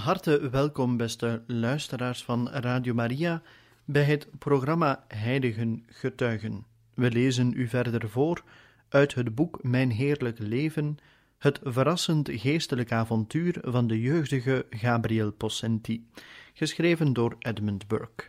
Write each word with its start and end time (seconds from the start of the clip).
Harte 0.00 0.50
welkom, 0.50 0.96
beste 0.96 1.42
luisteraars 1.46 2.24
van 2.24 2.48
Radio 2.48 2.94
Maria, 2.94 3.42
bij 3.84 4.02
het 4.02 4.28
programma 4.38 5.04
Heiligen 5.08 5.84
Getuigen. 5.86 6.66
We 6.94 7.10
lezen 7.10 7.52
u 7.52 7.68
verder 7.68 8.08
voor 8.08 8.42
uit 8.88 9.14
het 9.14 9.34
boek 9.34 9.62
Mijn 9.62 9.90
Heerlijk 9.90 10.38
Leven, 10.38 10.96
het 11.38 11.60
verrassend 11.62 12.28
geestelijk 12.32 12.92
avontuur 12.92 13.58
van 13.62 13.86
de 13.86 14.00
jeugdige 14.00 14.66
Gabriel 14.70 15.32
Possenti, 15.32 16.08
geschreven 16.54 17.12
door 17.12 17.36
Edmund 17.38 17.88
Burke. 17.88 18.24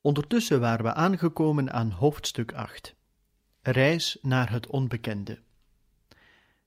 Ondertussen 0.00 0.60
waren 0.60 0.84
we 0.84 0.94
aangekomen 0.94 1.72
aan 1.72 1.90
hoofdstuk 1.90 2.52
8. 2.52 2.94
Reis 3.62 4.18
naar 4.22 4.50
het 4.50 4.66
onbekende. 4.66 5.38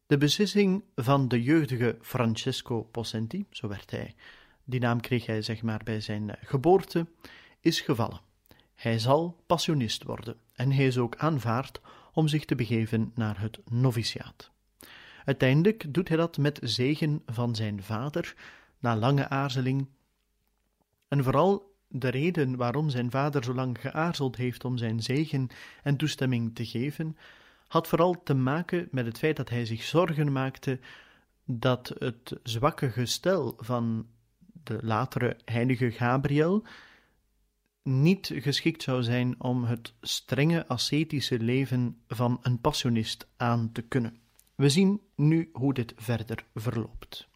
De 0.08 0.18
beslissing 0.18 0.84
van 0.96 1.28
de 1.28 1.44
jeugdige 1.44 1.98
Francesco 2.02 2.84
Possenti, 2.84 3.46
zo 3.50 3.68
werd 3.68 3.92
hij, 3.92 4.16
die 4.64 4.80
naam 4.80 5.02
kreeg 5.02 5.26
hij 5.26 5.42
zeg 5.42 5.62
maar 5.62 5.82
bij 5.84 6.02
zijn 6.02 6.30
eh, 6.30 6.48
geboorte, 6.48 7.08
is 7.60 7.82
gevallen. 7.82 8.20
Hij 8.76 9.00
zal 9.00 9.44
passionist 9.46 10.04
worden 10.04 10.38
en 10.54 10.72
hij 10.72 10.86
is 10.86 10.98
ook 10.98 11.16
aanvaard 11.16 11.82
om 12.14 12.28
zich 12.28 12.46
te 12.46 12.56
begeven 12.56 13.12
naar 13.16 13.40
het 13.40 13.60
noviciaat. 13.70 14.52
Uiteindelijk 15.26 15.94
doet 15.94 16.08
hij 16.08 16.18
dat 16.18 16.38
met 16.38 16.60
zegen 16.64 17.22
van 17.26 17.56
zijn 17.56 17.84
vader, 17.84 18.36
na 18.80 18.96
lange 18.96 19.30
aarzeling. 19.30 19.88
En 21.08 21.24
vooral 21.24 21.76
de 21.88 22.10
reden 22.10 22.56
waarom 22.56 22.90
zijn 22.90 23.12
vader 23.12 23.44
zo 23.44 23.54
lang 23.54 23.78
geaarzeld 23.80 24.36
heeft 24.36 24.66
om 24.66 24.78
zijn 24.78 25.02
zegen 25.02 25.48
en 25.84 25.98
toestemming 25.98 26.56
te 26.56 26.66
geven, 26.66 27.18
had 27.68 27.88
vooral 27.88 28.24
te 28.24 28.34
maken 28.34 28.88
met 28.92 29.06
het 29.06 29.18
feit 29.18 29.36
dat 29.36 29.50
hij 29.50 29.66
zich 29.66 29.84
zorgen 29.84 30.32
maakte 30.32 30.80
dat 31.46 31.96
het 32.00 32.40
zwakke 32.44 32.90
gestel 32.90 33.54
van 33.58 34.08
de 34.64 34.80
latere 34.82 35.38
heilige 35.46 35.92
Gabriel 35.92 36.66
niet 37.84 38.32
geschikt 38.36 38.84
zou 38.84 39.04
zijn 39.04 39.36
om 39.42 39.64
het 39.64 39.94
strenge 40.02 40.68
ascetische 40.68 41.40
leven 41.40 42.02
van 42.08 42.40
een 42.42 42.62
passionist 42.62 43.28
aan 43.38 43.72
te 43.72 43.82
kunnen. 43.82 44.20
We 44.56 44.70
zien 44.70 45.02
nu 45.16 45.50
hoe 45.54 45.74
dit 45.74 45.94
verder 45.96 46.46
verloopt. 46.56 47.28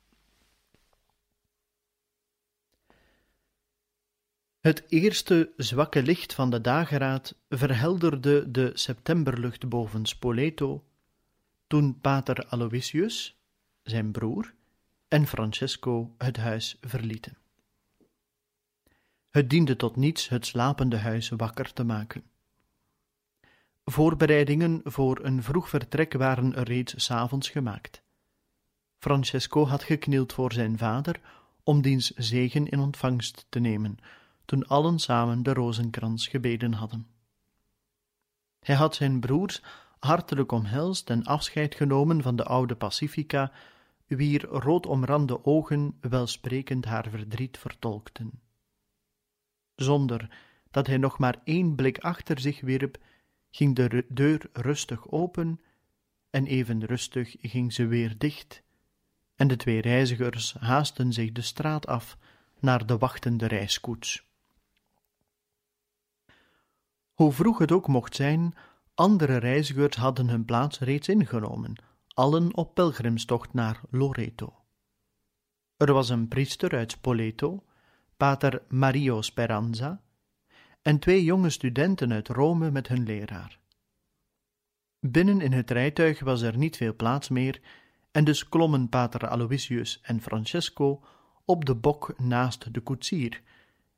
Het 4.61 4.83
eerste 4.87 5.51
zwakke 5.57 6.03
licht 6.03 6.33
van 6.33 6.49
de 6.49 6.61
dageraad 6.61 7.35
verhelderde 7.49 8.51
de 8.51 8.71
septemberlucht 8.73 9.69
boven 9.69 10.05
Spoleto, 10.05 10.83
toen 11.67 11.99
pater 11.99 12.45
Aloysius, 12.45 13.37
zijn 13.83 14.11
broer, 14.11 14.53
en 15.07 15.27
Francesco 15.27 16.15
het 16.17 16.37
huis 16.37 16.77
verlieten. 16.81 17.37
Het 19.29 19.49
diende 19.49 19.75
tot 19.75 19.95
niets 19.95 20.29
het 20.29 20.45
slapende 20.45 20.97
huis 20.97 21.29
wakker 21.29 21.73
te 21.73 21.83
maken. 21.83 22.23
Voorbereidingen 23.85 24.81
voor 24.83 25.19
een 25.23 25.43
vroeg 25.43 25.69
vertrek 25.69 26.13
waren 26.13 26.55
er 26.55 26.63
reeds 26.63 26.93
s'avonds 27.05 27.49
gemaakt. 27.49 28.01
Francesco 28.97 29.65
had 29.65 29.83
geknield 29.83 30.33
voor 30.33 30.53
zijn 30.53 30.77
vader 30.77 31.19
om 31.63 31.81
diens 31.81 32.11
zegen 32.15 32.69
in 32.69 32.79
ontvangst 32.79 33.45
te 33.49 33.59
nemen, 33.59 33.97
toen 34.51 34.67
allen 34.67 34.99
samen 34.99 35.43
de 35.43 35.53
rozenkrans 35.53 36.27
gebeden 36.27 36.73
hadden. 36.73 37.07
Hij 38.59 38.75
had 38.75 38.95
zijn 38.95 39.19
broers 39.19 39.61
hartelijk 39.99 40.51
omhelst 40.51 41.09
en 41.09 41.23
afscheid 41.23 41.75
genomen 41.75 42.21
van 42.21 42.35
de 42.35 42.43
oude 42.43 42.75
Pacifica, 42.75 43.51
wier 44.07 44.45
roodomrande 44.45 45.45
ogen 45.45 45.97
welsprekend 46.01 46.85
haar 46.85 47.09
verdriet 47.09 47.57
vertolkten. 47.57 48.41
Zonder 49.75 50.37
dat 50.71 50.87
hij 50.87 50.97
nog 50.97 51.17
maar 51.17 51.41
één 51.43 51.75
blik 51.75 51.97
achter 51.97 52.39
zich 52.39 52.61
wierp, 52.61 52.97
ging 53.49 53.75
de 53.75 54.05
deur 54.09 54.49
rustig 54.53 55.11
open, 55.11 55.61
en 56.29 56.45
even 56.45 56.85
rustig 56.85 57.35
ging 57.39 57.73
ze 57.73 57.85
weer 57.85 58.17
dicht, 58.17 58.63
en 59.35 59.47
de 59.47 59.55
twee 59.55 59.81
reizigers 59.81 60.53
haasten 60.53 61.13
zich 61.13 61.31
de 61.31 61.41
straat 61.41 61.87
af 61.87 62.17
naar 62.59 62.85
de 62.85 62.97
wachtende 62.97 63.45
reiskoets. 63.45 64.29
Hoe 67.21 67.31
vroeg 67.31 67.57
het 67.57 67.71
ook 67.71 67.87
mocht 67.87 68.15
zijn, 68.15 68.53
andere 68.93 69.37
reizigers 69.37 69.95
hadden 69.95 70.29
hun 70.29 70.45
plaats 70.45 70.79
reeds 70.79 71.07
ingenomen, 71.07 71.75
allen 72.07 72.55
op 72.55 72.73
pelgrimstocht 72.73 73.53
naar 73.53 73.81
Loreto. 73.89 74.55
Er 75.77 75.93
was 75.93 76.09
een 76.09 76.27
priester 76.27 76.75
uit 76.75 76.91
Spoleto, 76.91 77.63
pater 78.17 78.61
Mario 78.67 79.21
Speranza, 79.21 80.01
en 80.81 80.99
twee 80.99 81.23
jonge 81.23 81.49
studenten 81.49 82.11
uit 82.11 82.27
Rome 82.27 82.71
met 82.71 82.87
hun 82.87 83.03
leraar. 83.03 83.59
Binnen 84.99 85.41
in 85.41 85.51
het 85.51 85.71
rijtuig 85.71 86.19
was 86.19 86.41
er 86.41 86.57
niet 86.57 86.77
veel 86.77 86.95
plaats 86.95 87.29
meer, 87.29 87.61
en 88.11 88.23
dus 88.23 88.49
klommen 88.49 88.89
pater 88.89 89.27
Aloysius 89.27 89.99
en 90.01 90.21
Francesco 90.21 91.03
op 91.45 91.65
de 91.65 91.75
bok 91.75 92.19
naast 92.19 92.73
de 92.73 92.81
koetsier, 92.81 93.41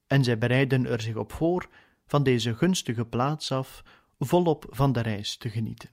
en 0.08 0.24
zij 0.24 0.38
bereidden 0.38 0.86
er 0.86 1.02
zich 1.02 1.16
op 1.16 1.32
voor 1.32 1.70
van 2.06 2.24
deze 2.24 2.56
gunstige 2.56 3.06
plaats 3.06 3.52
af 3.52 3.84
volop 4.20 4.66
van 4.70 4.92
de 4.92 5.02
reis 5.02 5.38
te 5.38 5.50
genieten. 5.50 5.90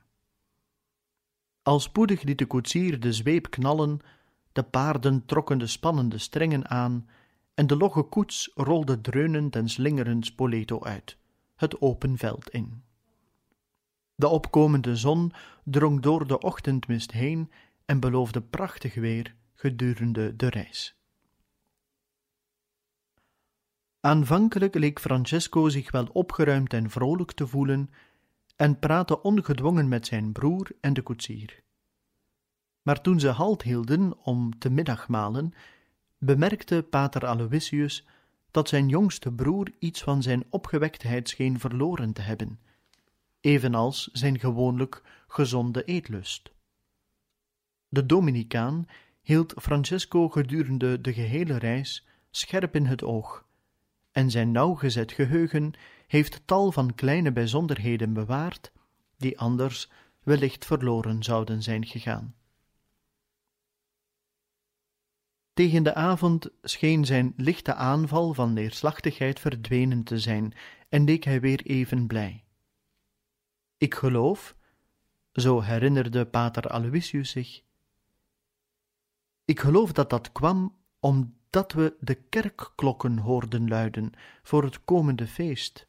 Al 1.62 1.80
spoedig 1.80 2.22
liet 2.22 2.38
de 2.38 2.46
koetsier 2.46 3.00
de 3.00 3.12
zweep 3.12 3.50
knallen, 3.50 4.00
de 4.52 4.62
paarden 4.62 5.24
trokken 5.26 5.58
de 5.58 5.66
spannende 5.66 6.18
strengen 6.18 6.68
aan, 6.68 7.08
en 7.54 7.66
de 7.66 7.76
logge 7.76 8.02
koets 8.02 8.50
rolde 8.54 9.00
dreunend 9.00 9.56
en 9.56 9.68
slingerend 9.68 10.26
Spoleto 10.26 10.82
uit, 10.82 11.16
het 11.56 11.80
open 11.80 12.18
veld 12.18 12.50
in. 12.50 12.82
De 14.14 14.28
opkomende 14.28 14.96
zon 14.96 15.32
drong 15.64 16.00
door 16.00 16.26
de 16.26 16.38
ochtendmist 16.38 17.12
heen 17.12 17.50
en 17.84 18.00
beloofde 18.00 18.42
prachtig 18.42 18.94
weer 18.94 19.34
gedurende 19.54 20.36
de 20.36 20.48
reis. 20.48 20.99
Aanvankelijk 24.00 24.74
leek 24.74 25.00
Francesco 25.00 25.68
zich 25.68 25.90
wel 25.90 26.06
opgeruimd 26.12 26.72
en 26.72 26.90
vrolijk 26.90 27.32
te 27.32 27.46
voelen 27.46 27.90
en 28.56 28.78
praatte 28.78 29.22
ongedwongen 29.22 29.88
met 29.88 30.06
zijn 30.06 30.32
broer 30.32 30.70
en 30.80 30.92
de 30.92 31.02
koetsier. 31.02 31.62
Maar 32.82 33.00
toen 33.00 33.20
ze 33.20 33.28
halt 33.28 33.62
hielden 33.62 34.24
om 34.24 34.58
te 34.58 34.70
middagmalen, 34.70 35.52
bemerkte 36.18 36.86
pater 36.90 37.26
Aloysius 37.26 38.06
dat 38.50 38.68
zijn 38.68 38.88
jongste 38.88 39.32
broer 39.32 39.72
iets 39.78 40.02
van 40.02 40.22
zijn 40.22 40.44
opgewektheid 40.50 41.28
scheen 41.28 41.58
verloren 41.58 42.12
te 42.12 42.22
hebben, 42.22 42.60
evenals 43.40 44.08
zijn 44.12 44.38
gewoonlijk 44.38 45.02
gezonde 45.28 45.84
eetlust. 45.84 46.52
De 47.88 48.06
Dominicaan 48.06 48.86
hield 49.22 49.54
Francesco 49.56 50.28
gedurende 50.28 51.00
de 51.00 51.12
gehele 51.12 51.56
reis 51.56 52.06
scherp 52.30 52.74
in 52.74 52.86
het 52.86 53.04
oog 53.04 53.48
en 54.12 54.30
zijn 54.30 54.50
nauwgezet 54.50 55.12
geheugen 55.12 55.72
heeft 56.06 56.42
tal 56.44 56.72
van 56.72 56.94
kleine 56.94 57.32
bijzonderheden 57.32 58.12
bewaard, 58.12 58.72
die 59.16 59.38
anders 59.38 59.90
wellicht 60.22 60.64
verloren 60.64 61.22
zouden 61.22 61.62
zijn 61.62 61.86
gegaan. 61.86 62.34
Tegen 65.52 65.82
de 65.82 65.94
avond 65.94 66.48
scheen 66.62 67.04
zijn 67.04 67.32
lichte 67.36 67.74
aanval 67.74 68.34
van 68.34 68.52
neerslachtigheid 68.52 69.40
verdwenen 69.40 70.04
te 70.04 70.18
zijn 70.18 70.54
en 70.88 71.04
leek 71.04 71.24
hij 71.24 71.40
weer 71.40 71.66
even 71.66 72.06
blij. 72.06 72.44
Ik 73.76 73.94
geloof, 73.94 74.56
zo 75.32 75.60
herinnerde 75.60 76.26
pater 76.26 76.68
Aloysius 76.68 77.30
zich, 77.30 77.62
ik 79.44 79.60
geloof 79.60 79.92
dat 79.92 80.10
dat 80.10 80.32
kwam 80.32 80.76
om 81.00 81.38
dat 81.50 81.72
we 81.72 81.94
de 82.00 82.14
kerkklokken 82.14 83.18
hoorden 83.18 83.68
luiden 83.68 84.12
voor 84.42 84.64
het 84.64 84.84
komende 84.84 85.26
feest. 85.26 85.88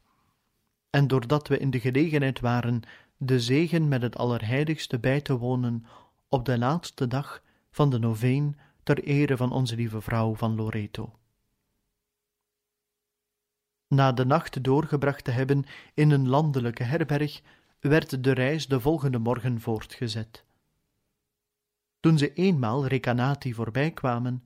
en 0.90 1.08
doordat 1.08 1.48
we 1.48 1.58
in 1.58 1.70
de 1.70 1.80
gelegenheid 1.80 2.40
waren 2.40 2.82
de 3.16 3.40
zegen 3.40 3.88
met 3.88 4.02
het 4.02 4.16
Allerheiligste 4.16 4.98
bij 4.98 5.20
te 5.20 5.38
wonen 5.38 5.86
op 6.28 6.44
de 6.44 6.58
laatste 6.58 7.06
dag 7.06 7.42
van 7.70 7.90
de 7.90 7.98
noveen 7.98 8.56
ter 8.82 9.04
ere 9.04 9.36
van 9.36 9.52
onze 9.52 9.76
lieve 9.76 10.00
vrouw 10.00 10.34
van 10.34 10.54
Loreto. 10.54 11.16
Na 13.88 14.12
de 14.12 14.24
nacht 14.24 14.64
doorgebracht 14.64 15.24
te 15.24 15.30
hebben 15.30 15.64
in 15.94 16.10
een 16.10 16.28
landelijke 16.28 16.82
herberg, 16.82 17.40
werd 17.80 18.24
de 18.24 18.32
reis 18.32 18.66
de 18.66 18.80
volgende 18.80 19.18
morgen 19.18 19.60
voortgezet. 19.60 20.44
Toen 22.00 22.18
ze 22.18 22.32
eenmaal 22.32 22.86
Recanati 22.86 23.54
voorbijkwamen, 23.54 24.44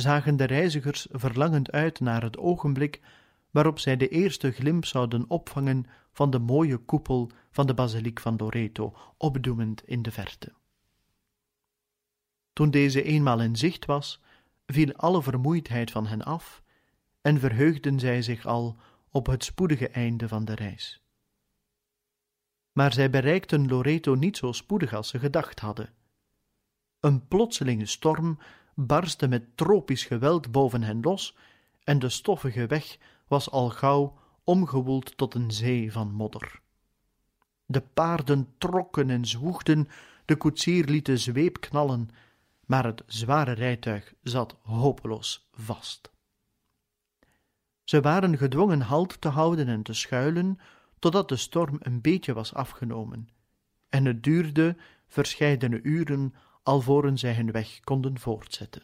zagen 0.00 0.36
de 0.36 0.44
reizigers 0.44 1.06
verlangend 1.10 1.72
uit 1.72 2.00
naar 2.00 2.22
het 2.22 2.38
ogenblik 2.38 3.00
waarop 3.50 3.78
zij 3.78 3.96
de 3.96 4.08
eerste 4.08 4.50
glimp 4.50 4.84
zouden 4.84 5.24
opvangen 5.28 5.86
van 6.12 6.30
de 6.30 6.38
mooie 6.38 6.76
koepel 6.76 7.30
van 7.50 7.66
de 7.66 7.74
basiliek 7.74 8.20
van 8.20 8.36
Loreto, 8.36 8.96
opdoemend 9.16 9.88
in 9.88 10.02
de 10.02 10.10
verte. 10.10 10.52
Toen 12.52 12.70
deze 12.70 13.02
eenmaal 13.02 13.40
in 13.40 13.56
zicht 13.56 13.84
was, 13.84 14.20
viel 14.66 14.92
alle 14.92 15.22
vermoeidheid 15.22 15.90
van 15.90 16.06
hen 16.06 16.22
af 16.22 16.62
en 17.20 17.40
verheugden 17.40 18.00
zij 18.00 18.22
zich 18.22 18.46
al 18.46 18.76
op 19.10 19.26
het 19.26 19.44
spoedige 19.44 19.88
einde 19.88 20.28
van 20.28 20.44
de 20.44 20.54
reis. 20.54 21.02
Maar 22.72 22.92
zij 22.92 23.10
bereikten 23.10 23.68
Loreto 23.68 24.14
niet 24.14 24.36
zo 24.36 24.52
spoedig 24.52 24.94
als 24.94 25.08
ze 25.08 25.18
gedacht 25.18 25.60
hadden. 25.60 25.92
Een 27.00 27.28
plotselinge 27.28 27.86
storm 27.86 28.38
barstte 28.76 29.28
met 29.28 29.56
tropisch 29.56 30.04
geweld 30.04 30.50
boven 30.50 30.82
hen 30.82 31.00
los 31.00 31.36
en 31.84 31.98
de 31.98 32.08
stoffige 32.08 32.66
weg 32.66 32.98
was 33.28 33.50
al 33.50 33.70
gauw 33.70 34.18
omgewoeld 34.44 35.16
tot 35.16 35.34
een 35.34 35.50
zee 35.50 35.92
van 35.92 36.12
modder. 36.12 36.60
De 37.66 37.80
paarden 37.80 38.54
trokken 38.58 39.10
en 39.10 39.26
zwoegden, 39.26 39.88
de 40.24 40.36
koetsier 40.36 40.84
liet 40.84 41.06
de 41.06 41.16
zweep 41.16 41.60
knallen, 41.60 42.08
maar 42.66 42.84
het 42.84 43.02
zware 43.06 43.52
rijtuig 43.52 44.14
zat 44.22 44.56
hopeloos 44.62 45.48
vast. 45.52 46.10
Ze 47.84 48.00
waren 48.00 48.38
gedwongen 48.38 48.80
halt 48.80 49.20
te 49.20 49.28
houden 49.28 49.68
en 49.68 49.82
te 49.82 49.92
schuilen, 49.92 50.58
totdat 50.98 51.28
de 51.28 51.36
storm 51.36 51.76
een 51.78 52.00
beetje 52.00 52.32
was 52.32 52.54
afgenomen, 52.54 53.28
en 53.88 54.04
het 54.04 54.22
duurde 54.22 54.76
verscheidene 55.06 55.82
uren 55.82 56.34
alvorens 56.66 57.20
zij 57.20 57.34
hun 57.34 57.50
weg 57.50 57.80
konden 57.80 58.18
voortzetten. 58.18 58.82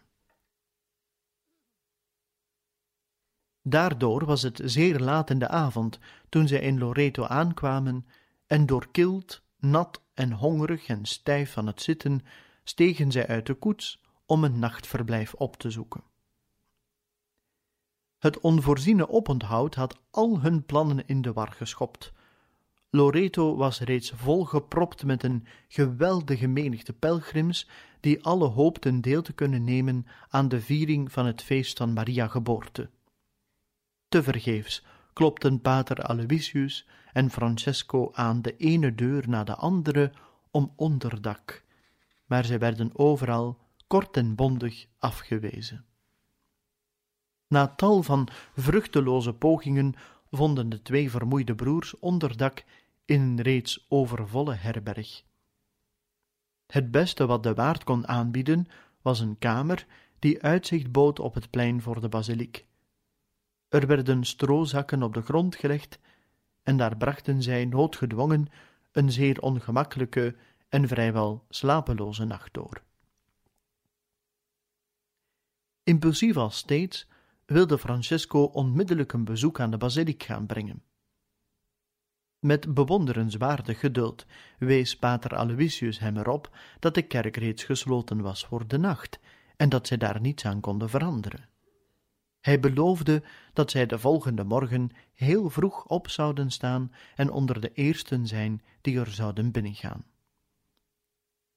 Daardoor 3.62 4.24
was 4.24 4.42
het 4.42 4.60
zeer 4.64 4.98
laat 4.98 5.30
in 5.30 5.38
de 5.38 5.48
avond 5.48 5.98
toen 6.28 6.48
zij 6.48 6.60
in 6.60 6.78
Loreto 6.78 7.24
aankwamen 7.24 8.06
en 8.46 8.66
doorkild, 8.66 9.42
nat 9.58 10.02
en 10.14 10.32
hongerig 10.32 10.86
en 10.86 11.04
stijf 11.04 11.52
van 11.52 11.66
het 11.66 11.82
zitten 11.82 12.20
stegen 12.64 13.12
zij 13.12 13.26
uit 13.26 13.46
de 13.46 13.54
koets 13.54 14.00
om 14.26 14.44
een 14.44 14.58
nachtverblijf 14.58 15.34
op 15.34 15.56
te 15.56 15.70
zoeken. 15.70 16.02
Het 18.18 18.40
onvoorziene 18.40 19.08
oponthoud 19.08 19.74
had 19.74 19.98
al 20.10 20.40
hun 20.40 20.64
plannen 20.64 21.06
in 21.06 21.22
de 21.22 21.32
war 21.32 21.52
geschopt. 21.52 22.12
Loreto 22.94 23.56
was 23.56 23.80
reeds 23.80 24.10
volgepropt 24.10 25.04
met 25.04 25.22
een 25.22 25.46
geweldige 25.68 26.46
menigte 26.46 26.92
pelgrims 26.92 27.68
die 28.00 28.24
alle 28.24 28.46
hoopten 28.46 29.00
deel 29.00 29.22
te 29.22 29.32
kunnen 29.32 29.64
nemen 29.64 30.06
aan 30.28 30.48
de 30.48 30.60
viering 30.60 31.12
van 31.12 31.26
het 31.26 31.42
feest 31.42 31.78
van 31.78 31.92
Maria 31.92 32.28
geboorte. 32.28 32.90
Tevergeefs 34.08 34.84
klopten 35.12 35.60
pater 35.60 36.02
Aloysius 36.02 36.88
en 37.12 37.30
Francesco 37.30 38.10
aan 38.12 38.42
de 38.42 38.56
ene 38.56 38.94
deur 38.94 39.28
na 39.28 39.44
de 39.44 39.54
andere 39.54 40.12
om 40.50 40.72
onderdak, 40.76 41.64
maar 42.26 42.44
zij 42.44 42.58
werden 42.58 42.90
overal 42.92 43.58
kort 43.86 44.16
en 44.16 44.34
bondig 44.34 44.86
afgewezen. 44.98 45.84
Na 47.48 47.68
tal 47.68 48.02
van 48.02 48.28
vruchteloze 48.56 49.32
pogingen 49.32 49.94
vonden 50.30 50.68
de 50.68 50.82
twee 50.82 51.10
vermoeide 51.10 51.54
broers 51.54 51.98
onderdak 51.98 52.64
in 53.12 53.20
een 53.20 53.40
reeds 53.40 53.86
overvolle 53.88 54.54
herberg. 54.54 55.22
Het 56.66 56.90
beste 56.90 57.26
wat 57.26 57.42
de 57.42 57.54
waard 57.54 57.84
kon 57.84 58.08
aanbieden 58.08 58.66
was 59.02 59.20
een 59.20 59.38
kamer 59.38 59.86
die 60.18 60.42
uitzicht 60.42 60.92
bood 60.92 61.18
op 61.18 61.34
het 61.34 61.50
plein 61.50 61.82
voor 61.82 62.00
de 62.00 62.08
basiliek. 62.08 62.66
Er 63.68 63.86
werden 63.86 64.24
stroozakken 64.24 65.02
op 65.02 65.14
de 65.14 65.22
grond 65.22 65.56
gelegd 65.56 65.98
en 66.62 66.76
daar 66.76 66.96
brachten 66.96 67.42
zij 67.42 67.64
noodgedwongen 67.64 68.46
een 68.92 69.12
zeer 69.12 69.40
ongemakkelijke 69.40 70.36
en 70.68 70.88
vrijwel 70.88 71.44
slapeloze 71.48 72.24
nacht 72.24 72.54
door. 72.54 72.82
Impulsief 75.82 76.36
als 76.36 76.56
steeds 76.56 77.08
wilde 77.44 77.78
Francesco 77.78 78.42
onmiddellijk 78.42 79.12
een 79.12 79.24
bezoek 79.24 79.60
aan 79.60 79.70
de 79.70 79.78
basiliek 79.78 80.22
gaan 80.22 80.46
brengen. 80.46 80.82
Met 82.42 82.74
bewonderenswaardig 82.74 83.80
geduld 83.80 84.26
wees 84.58 84.96
pater 84.96 85.36
Aloysius 85.36 85.98
hem 85.98 86.16
erop 86.16 86.56
dat 86.78 86.94
de 86.94 87.02
kerk 87.02 87.36
reeds 87.36 87.64
gesloten 87.64 88.20
was 88.20 88.46
voor 88.46 88.66
de 88.66 88.78
nacht 88.78 89.18
en 89.56 89.68
dat 89.68 89.86
zij 89.86 89.96
daar 89.96 90.20
niets 90.20 90.44
aan 90.44 90.60
konden 90.60 90.90
veranderen. 90.90 91.48
Hij 92.40 92.60
beloofde 92.60 93.22
dat 93.52 93.70
zij 93.70 93.86
de 93.86 93.98
volgende 93.98 94.44
morgen 94.44 94.90
heel 95.14 95.50
vroeg 95.50 95.84
op 95.86 96.08
zouden 96.08 96.50
staan 96.50 96.92
en 97.14 97.30
onder 97.30 97.60
de 97.60 97.72
eersten 97.72 98.26
zijn 98.26 98.62
die 98.80 98.98
er 98.98 99.10
zouden 99.10 99.50
binnengaan. 99.50 100.04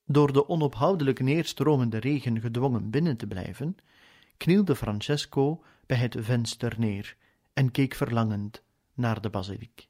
Door 0.05 0.33
de 0.33 0.49
onophoudelijk 0.49 1.19
neerstromende 1.19 1.97
regen 1.97 2.41
gedwongen 2.41 2.89
binnen 2.89 3.17
te 3.17 3.27
blijven, 3.27 3.77
knielde 4.37 4.75
Francesco 4.75 5.63
bij 5.85 5.97
het 5.97 6.15
venster 6.19 6.75
neer 6.77 7.15
en 7.53 7.71
keek 7.71 7.93
verlangend 7.93 8.63
naar 8.93 9.21
de 9.21 9.29
basiliek. 9.29 9.87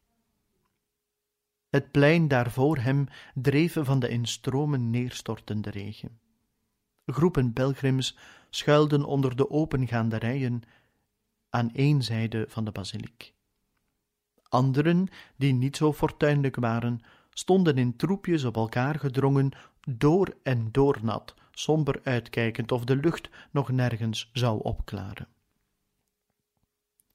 Het 1.75 1.92
plein 1.92 2.27
daar 2.27 2.51
voor 2.51 2.77
hem 2.77 3.07
dreef 3.33 3.77
van 3.80 4.00
de 4.00 4.10
in 4.10 4.25
stromen 4.25 4.89
neerstortende 4.89 5.69
regen. 5.69 6.19
Groepen 7.06 7.54
pelgrims 7.54 8.18
schuilden 8.50 9.04
onder 9.04 9.36
de 9.36 9.50
opengaande 9.50 10.18
rijen 10.18 10.62
aan 11.50 11.74
één 11.74 12.04
zijde 12.04 12.45
van 12.50 12.66
de 12.66 12.72
basiliek. 12.72 13.33
Anderen, 14.50 15.07
die 15.36 15.54
niet 15.54 15.77
zo 15.77 15.94
fortuinlijk 15.94 16.55
waren, 16.55 17.01
stonden 17.29 17.77
in 17.77 17.96
troepjes 17.96 18.44
op 18.44 18.55
elkaar 18.55 19.00
gedrongen, 19.00 19.51
door 19.89 20.38
en 20.44 20.72
door 20.72 21.00
nat, 21.01 21.34
somber 21.51 22.00
uitkijkend 22.03 22.72
of 22.72 22.84
de 22.84 22.96
lucht 22.96 23.29
nog 23.51 23.72
nergens 23.72 24.29
zou 24.34 24.63
opklaren. 24.63 25.27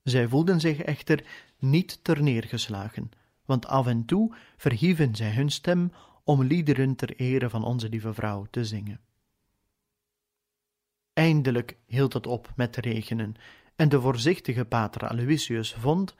Zij 0.02 0.28
voelden 0.28 0.60
zich 0.60 0.78
echter 0.78 1.26
niet 1.58 2.04
terneergeslagen, 2.04 3.10
want 3.50 3.66
af 3.66 3.86
en 3.86 4.04
toe 4.04 4.34
verhieven 4.56 5.14
zij 5.14 5.30
hun 5.30 5.50
stem 5.50 5.92
om 6.24 6.42
liederen 6.42 6.94
ter 6.94 7.16
ere 7.16 7.50
van 7.50 7.64
onze 7.64 7.88
lieve 7.88 8.14
vrouw 8.14 8.46
te 8.50 8.64
zingen. 8.64 9.00
Eindelijk 11.12 11.76
hield 11.86 12.12
het 12.12 12.26
op 12.26 12.52
met 12.56 12.76
regenen, 12.76 13.34
en 13.76 13.88
de 13.88 14.00
voorzichtige 14.00 14.64
pater 14.64 15.08
Aloysius 15.08 15.74
vond 15.74 16.14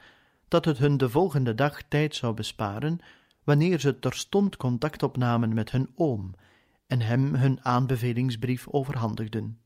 dat 0.47 0.65
het 0.65 0.77
hun 0.77 0.97
de 0.97 1.09
volgende 1.09 1.55
dag 1.55 1.81
tijd 1.81 2.15
zou 2.15 2.33
besparen 2.33 2.99
wanneer 3.43 3.79
ze 3.79 3.99
terstond 3.99 4.57
contact 4.57 5.03
opnamen 5.03 5.53
met 5.53 5.71
hun 5.71 5.89
oom 5.95 6.35
en 6.87 7.01
hem 7.01 7.35
hun 7.35 7.65
aanbevelingsbrief 7.65 8.67
overhandigden. 8.67 9.59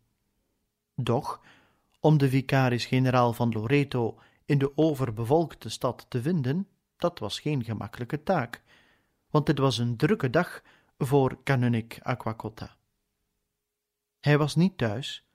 Doch, 0.96 1.42
om 2.00 2.18
de 2.18 2.30
vicaris-generaal 2.30 3.34
van 3.34 3.52
Loreto 3.52 4.20
in 4.46 4.58
de 4.58 4.78
overbevolkte 4.78 5.70
stad 5.70 6.06
te 6.10 6.22
vinden, 6.22 6.68
dat 6.98 7.20
was 7.20 7.40
geen 7.40 7.64
gemakkelijke 7.64 8.24
taak, 8.24 8.64
want 9.30 9.48
het 9.48 9.58
was 9.58 9.78
een 9.78 9.98
drukke 9.98 10.30
dag 10.30 10.62
voor 10.98 11.44
kanonik 11.44 12.00
Aquacotta. 12.02 12.76
Hij 14.20 14.38
was 14.38 14.56
niet 14.56 14.78
thuis, 14.78 15.26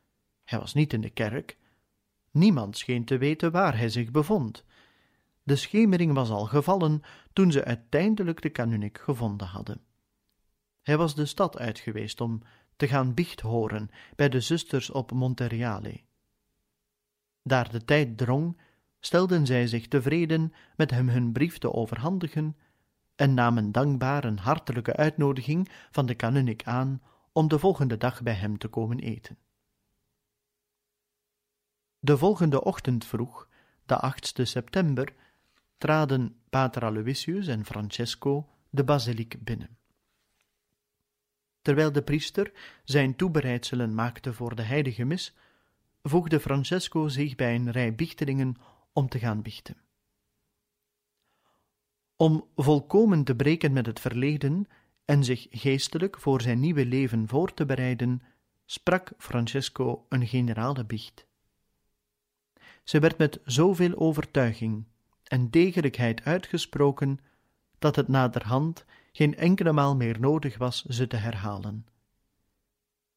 hij 0.45 0.59
was 0.59 0.75
niet 0.75 0.93
in 0.93 1.01
de 1.01 1.11
kerk, 1.11 1.57
niemand 2.31 2.77
scheen 2.77 3.05
te 3.05 3.19
weten 3.19 3.53
waar 3.53 3.77
hij 3.77 3.89
zich 3.89 4.11
bevond. 4.11 4.65
De 5.43 5.57
schemering 5.57 6.15
was 6.15 6.31
al 6.31 6.45
gevallen 6.45 7.03
toen 7.33 7.53
ze 7.53 7.65
uiteindelijk 7.65 8.43
de 8.43 8.51
kanonik 8.51 8.99
gevonden 8.99 9.47
hadden. 9.47 9.81
Hij 10.83 10.97
was 10.97 11.15
de 11.15 11.27
stad 11.27 11.59
uit 11.59 11.79
geweest 11.79 12.21
om 12.21 12.43
te 12.77 12.89
gaan 12.89 13.15
biecht 13.15 13.41
horen 13.41 13.91
bij 14.17 14.29
de 14.29 14.41
zusters 14.41 14.91
op 14.91 15.13
Monteriale. 15.13 16.01
Daar 17.43 17.71
de 17.71 17.85
tijd 17.85 18.17
drong, 18.17 18.61
stelden 19.01 19.47
zij 19.47 19.67
zich 19.67 19.89
tevreden 19.89 20.53
met 20.77 20.91
hem 20.91 21.09
hun 21.09 21.33
brief 21.33 21.59
te 21.59 21.73
overhandigen 21.73 22.57
en 23.17 23.35
namen 23.35 23.73
dankbaar 23.73 24.25
een 24.25 24.39
hartelijke 24.39 24.97
uitnodiging 24.97 25.69
van 25.91 26.07
de 26.07 26.15
kanonik 26.15 26.65
aan 26.65 27.03
om 27.33 27.49
de 27.49 27.59
volgende 27.59 27.97
dag 27.97 28.23
bij 28.23 28.35
hem 28.35 28.59
te 28.59 28.69
komen 28.69 28.99
eten. 28.99 29.39
De 31.99 32.19
volgende 32.19 32.65
ochtend 32.65 33.05
vroeg, 33.05 33.49
de 33.87 34.13
8e 34.15 34.43
september, 34.43 35.15
traden 35.79 36.37
pater 36.51 36.85
Aloysius 36.85 37.47
en 37.47 37.65
Francesco 37.65 38.49
de 38.71 38.85
basiliek 38.85 39.45
binnen. 39.45 39.79
Terwijl 41.63 41.93
de 41.93 42.03
priester 42.03 42.53
zijn 42.85 43.17
toebereidselen 43.17 43.95
maakte 43.95 44.33
voor 44.33 44.55
de 44.55 44.63
heilige 44.63 45.05
mis, 45.05 45.35
voegde 46.03 46.41
Francesco 46.41 47.09
zich 47.09 47.37
bij 47.37 47.55
een 47.55 47.71
rij 47.71 47.95
bichtelingen 47.95 48.57
om 48.93 49.09
te 49.09 49.19
gaan 49.19 49.43
biechten. 49.43 49.77
Om 52.17 52.49
volkomen 52.57 53.25
te 53.25 53.37
breken 53.37 53.73
met 53.73 53.87
het 53.87 54.01
verleden 54.01 54.67
en 55.05 55.25
zich 55.25 55.47
geestelijk 55.51 56.19
voor 56.19 56.41
zijn 56.43 56.61
nieuwe 56.61 56.87
leven 56.87 57.29
voor 57.29 57.55
te 57.55 57.67
bereiden, 57.67 58.23
sprak 58.67 59.13
Francesco 59.19 60.07
een 60.09 60.27
generale 60.27 60.85
biecht. 60.85 61.27
Ze 62.85 62.99
werd 62.99 63.19
met 63.19 63.41
zoveel 63.45 63.97
overtuiging 63.97 64.85
en 65.25 65.51
degelijkheid 65.51 66.25
uitgesproken 66.25 67.19
dat 67.79 67.97
het 67.97 68.09
naderhand 68.09 68.85
geen 69.13 69.37
enkele 69.37 69.73
maal 69.73 69.97
meer 69.97 70.21
nodig 70.21 70.59
was 70.59 70.85
ze 70.85 71.07
te 71.07 71.17
herhalen. 71.17 71.87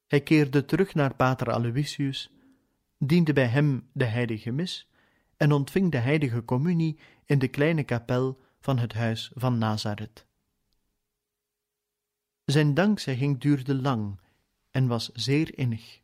Hij 0.08 0.22
keerde 0.22 0.66
terug 0.66 0.94
naar 0.94 1.16
pater 1.16 1.52
Aloysius, 1.52 2.32
diende 2.98 3.34
bij 3.34 3.48
hem 3.48 3.90
de 3.92 4.06
heilige 4.06 4.52
mis 4.52 4.92
en 5.44 5.52
ontving 5.52 5.92
de 5.92 5.98
heilige 5.98 6.46
communie 6.46 7.00
in 7.26 7.40
de 7.40 7.48
kleine 7.48 7.84
kapel 7.84 8.40
van 8.60 8.78
het 8.78 8.94
huis 8.94 9.32
van 9.34 9.58
Nazareth. 9.58 10.26
Zijn 12.46 12.74
dankzegging 12.74 13.40
duurde 13.40 13.76
lang 13.76 14.20
en 14.72 14.88
was 14.88 15.10
zeer 15.14 15.58
innig. 15.58 16.02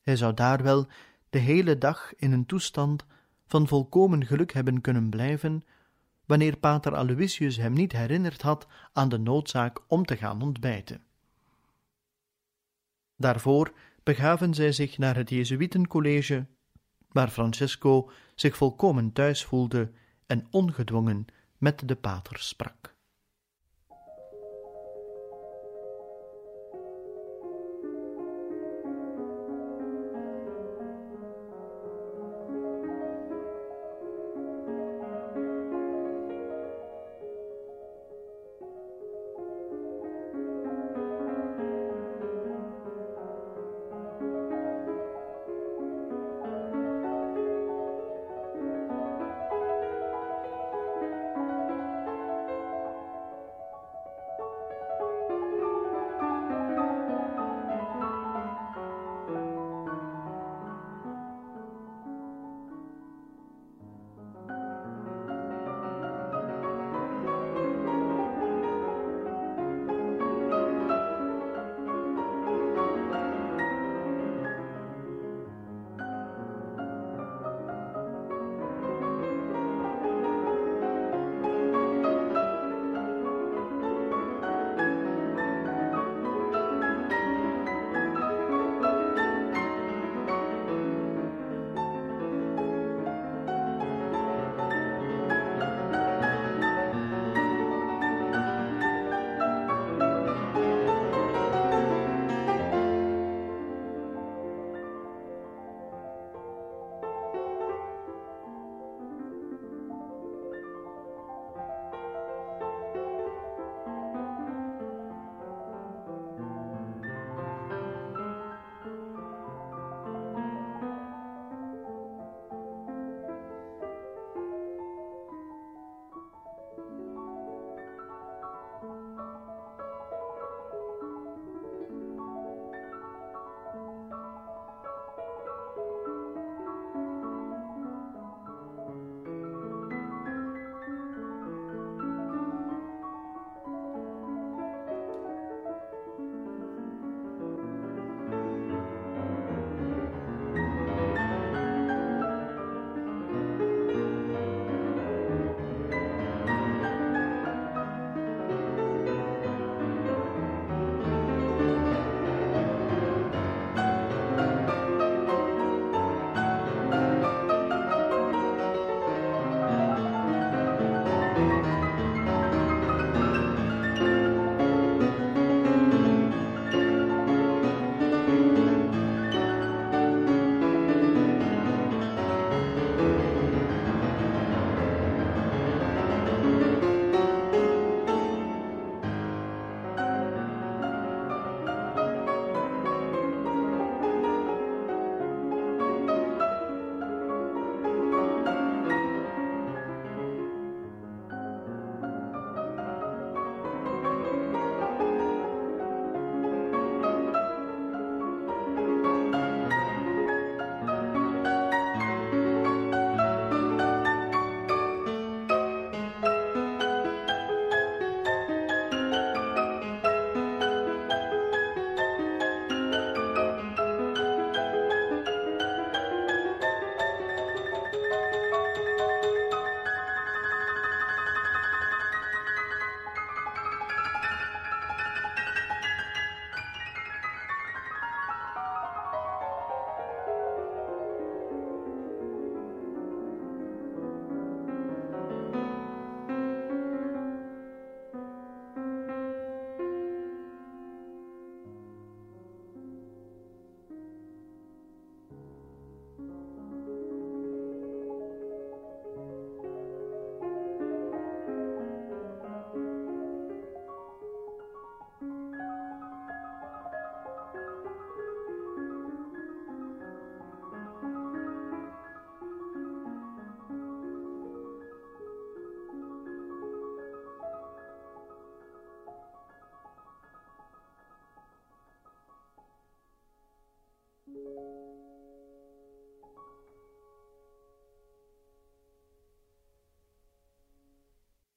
Hij 0.00 0.16
zou 0.16 0.34
daar 0.34 0.62
wel 0.62 0.86
de 1.30 1.38
hele 1.38 1.78
dag 1.78 2.14
in 2.16 2.32
een 2.32 2.46
toestand 2.46 3.04
van 3.46 3.68
volkomen 3.68 4.26
geluk 4.26 4.52
hebben 4.52 4.80
kunnen 4.80 5.10
blijven, 5.10 5.62
wanneer 6.26 6.56
pater 6.56 6.94
Aloysius 6.94 7.56
hem 7.56 7.72
niet 7.72 7.92
herinnerd 7.92 8.42
had 8.42 8.66
aan 8.92 9.08
de 9.08 9.18
noodzaak 9.18 9.80
om 9.86 10.04
te 10.04 10.16
gaan 10.16 10.42
ontbijten. 10.42 11.04
Daarvoor 13.16 13.72
begaven 14.02 14.54
zij 14.54 14.72
zich 14.72 14.98
naar 14.98 15.16
het 15.16 15.30
Jezuïtencollege, 15.30 16.46
waar 17.12 17.28
Francesco 17.28 18.10
zich 18.34 18.56
volkomen 18.56 19.12
thuis 19.12 19.44
voelde 19.44 19.90
en 20.26 20.46
ongedwongen 20.50 21.26
met 21.58 21.88
de 21.88 21.94
pater 21.94 22.38
sprak. 22.38 22.91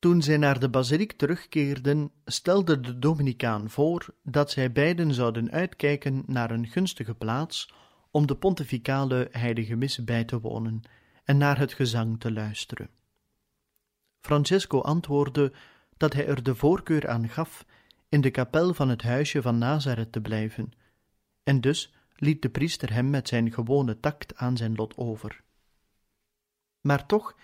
Toen 0.05 0.21
zij 0.21 0.38
naar 0.38 0.59
de 0.59 0.69
basiliek 0.69 1.12
terugkeerden, 1.12 2.12
stelde 2.25 2.79
de 2.79 3.00
Dominicaan 3.00 3.69
voor 3.69 4.15
dat 4.24 4.51
zij 4.51 4.71
beiden 4.71 5.13
zouden 5.13 5.51
uitkijken 5.51 6.24
naar 6.25 6.51
een 6.51 6.67
gunstige 6.67 7.13
plaats 7.13 7.74
om 8.12 8.27
de 8.27 8.35
pontificale 8.35 9.27
heilige 9.31 9.75
mis 9.75 10.03
bij 10.03 10.24
te 10.24 10.39
wonen 10.39 10.81
en 11.24 11.38
naar 11.38 11.57
het 11.57 11.74
gezang 11.74 12.19
te 12.19 12.31
luisteren. 12.31 12.89
Francesco 14.21 14.81
antwoordde 14.81 15.53
dat 15.97 16.13
hij 16.13 16.27
er 16.27 16.43
de 16.43 16.55
voorkeur 16.55 17.07
aan 17.09 17.29
gaf 17.29 17.65
in 18.09 18.21
de 18.21 18.31
kapel 18.31 18.74
van 18.74 18.89
het 18.89 19.01
huisje 19.01 19.41
van 19.41 19.57
Nazareth 19.57 20.12
te 20.12 20.21
blijven, 20.21 20.71
en 21.43 21.62
dus 21.62 21.93
liet 22.15 22.41
de 22.41 22.50
priester 22.50 22.93
hem 22.93 23.09
met 23.09 23.27
zijn 23.27 23.53
gewone 23.53 24.00
tact 24.00 24.35
aan 24.35 24.57
zijn 24.57 24.75
lot 24.75 24.97
over. 24.97 25.43
Maar 26.81 27.05
toch 27.05 27.35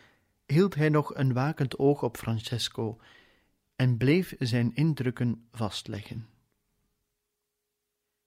hield 0.52 0.76
hij 0.76 0.90
nog 0.90 1.16
een 1.16 1.34
wakend 1.34 1.78
oog 1.78 2.04
op 2.04 2.18
Francesco 2.18 3.00
en 3.76 3.98
bleef 3.98 4.36
zijn 4.40 4.76
indrukken 4.76 5.48
vastleggen. 5.52 6.28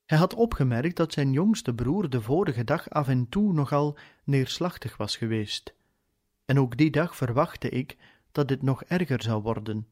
Hij 0.05 0.19
had 0.19 0.35
opgemerkt 0.35 0.97
dat 0.97 1.13
zijn 1.13 1.33
jongste 1.33 1.75
broer 1.75 2.11
de 2.11 2.23
vorige 2.23 2.65
dag 2.65 2.91
af 2.91 3.09
en 3.09 3.29
toe 3.29 3.53
nogal 3.53 3.99
neerslachtig 4.25 4.97
was 4.97 5.17
geweest, 5.17 5.75
en 6.45 6.59
ook 6.59 6.77
die 6.77 6.91
dag 6.91 7.17
verwachtte 7.17 7.69
ik 7.69 7.97
dat 8.33 8.49
dit 8.49 8.63
nog 8.63 8.85
erger 8.85 9.23
zou 9.23 9.43
worden. 9.43 9.87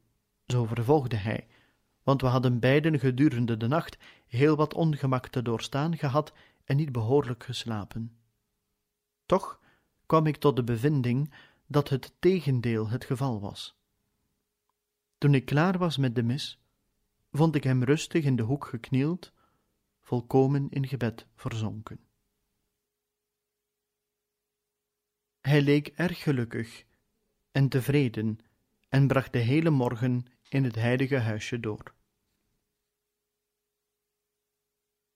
Zo 0.47 0.65
vervolgde 0.65 1.17
hij, 1.17 1.47
want 2.03 2.21
we 2.21 2.27
hadden 2.27 2.59
beiden 2.59 2.99
gedurende 2.99 3.57
de 3.57 3.69
nacht 3.69 3.99
heel 4.27 4.57
wat 4.57 4.75
ongemak 4.75 5.29
te 5.29 5.43
doorstaan 5.43 5.97
gehad 5.97 6.33
en 6.65 6.77
niet 6.77 6.93
behoorlijk 6.93 7.45
geslapen. 7.45 8.17
Toch 9.27 9.61
kwam 10.07 10.27
ik 10.27 10.37
tot 10.37 10.57
de 10.57 10.65
bevinding 10.65 11.33
dat 11.73 11.89
het 11.89 12.13
tegendeel 12.19 12.89
het 12.89 13.05
geval 13.05 13.41
was. 13.41 13.77
Toen 15.19 15.35
ik 15.35 15.45
klaar 15.45 15.79
was 15.79 15.97
met 15.97 16.15
de 16.15 16.23
mis, 16.23 16.59
vond 17.33 17.55
ik 17.55 17.65
hem 17.65 17.85
rustig 17.85 18.25
in 18.25 18.37
de 18.37 18.43
hoek 18.43 18.65
geknield, 18.65 19.33
volkomen 20.01 20.71
in 20.71 20.87
gebed 20.87 21.27
verzonken. 21.35 22.01
Hij 25.41 25.63
leek 25.63 25.89
erg 25.89 26.23
gelukkig 26.23 26.85
en 27.51 27.69
tevreden 27.69 28.39
en 28.89 29.07
bracht 29.07 29.33
de 29.33 29.39
hele 29.39 29.71
morgen 29.71 30.27
in 30.49 30.65
het 30.65 30.75
heilige 30.75 31.19
huisje 31.19 31.61
door. 31.61 31.95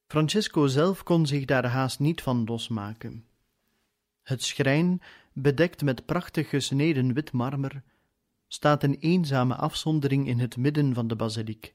Francesco 0.07 0.67
zelf 0.67 1.03
kon 1.03 1.27
zich 1.27 1.45
daar 1.45 1.67
haast 1.67 1.99
niet 1.99 2.23
van 2.23 2.45
losmaken. 2.45 3.27
Het 4.23 4.43
schrijn, 4.43 5.03
bedekt 5.39 5.83
met 5.83 6.07
prachtig 6.07 6.49
gesneden 6.49 7.13
wit 7.13 7.33
marmer, 7.33 7.83
staat 8.47 8.83
in 8.83 8.95
eenzame 8.95 9.55
afzondering 9.55 10.27
in 10.27 10.39
het 10.39 10.57
midden 10.57 10.95
van 10.95 11.09
de 11.09 11.17
basiliek. 11.17 11.75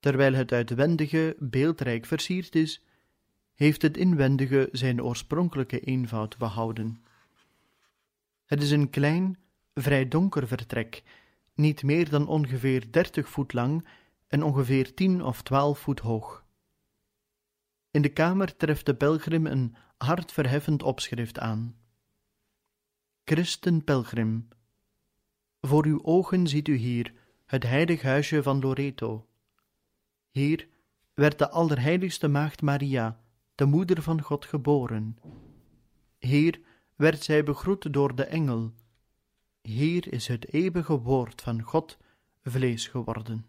Terwijl 0.00 0.32
het 0.32 0.52
uitwendige 0.52 1.36
beeldrijk 1.38 2.06
versierd 2.06 2.54
is, 2.54 2.82
heeft 3.54 3.82
het 3.82 3.96
inwendige 3.96 4.68
zijn 4.72 5.02
oorspronkelijke 5.02 5.80
eenvoud 5.80 6.38
behouden. 6.38 7.04
Het 8.44 8.62
is 8.62 8.70
een 8.70 8.90
klein, 8.90 9.38
vrij 9.74 10.08
donker 10.08 10.46
vertrek, 10.46 11.02
niet 11.54 11.82
meer 11.82 12.10
dan 12.10 12.26
ongeveer 12.26 12.92
dertig 12.92 13.28
voet 13.28 13.52
lang 13.52 13.88
en 14.26 14.42
ongeveer 14.42 14.94
tien 14.94 15.22
of 15.22 15.42
twaalf 15.42 15.78
voet 15.78 16.00
hoog. 16.00 16.44
In 17.90 18.02
de 18.02 18.12
kamer 18.12 18.56
treft 18.56 18.86
de 18.86 18.94
pelgrim 18.94 19.46
een 19.46 19.76
hartverheffend 19.96 20.82
opschrift 20.82 21.38
aan. 21.38 21.78
Christen 23.30 23.84
pelgrim, 23.84 24.48
voor 25.60 25.84
uw 25.84 26.04
ogen 26.04 26.46
ziet 26.46 26.68
u 26.68 26.74
hier 26.74 27.14
het 27.46 27.62
heilig 27.62 28.02
huisje 28.02 28.42
van 28.42 28.60
Loreto. 28.60 29.28
Hier 30.30 30.68
werd 31.14 31.38
de 31.38 31.50
allerheiligste 31.50 32.28
maagd 32.28 32.62
Maria, 32.62 33.20
de 33.54 33.64
moeder 33.64 34.02
van 34.02 34.22
God, 34.22 34.44
geboren. 34.44 35.18
Hier 36.18 36.60
werd 36.96 37.22
zij 37.22 37.44
begroet 37.44 37.92
door 37.92 38.14
de 38.14 38.24
engel. 38.24 38.72
Hier 39.62 40.12
is 40.12 40.26
het 40.26 40.52
eeuwige 40.52 40.98
woord 40.98 41.42
van 41.42 41.62
God 41.62 41.98
vlees 42.42 42.88
geworden. 42.88 43.46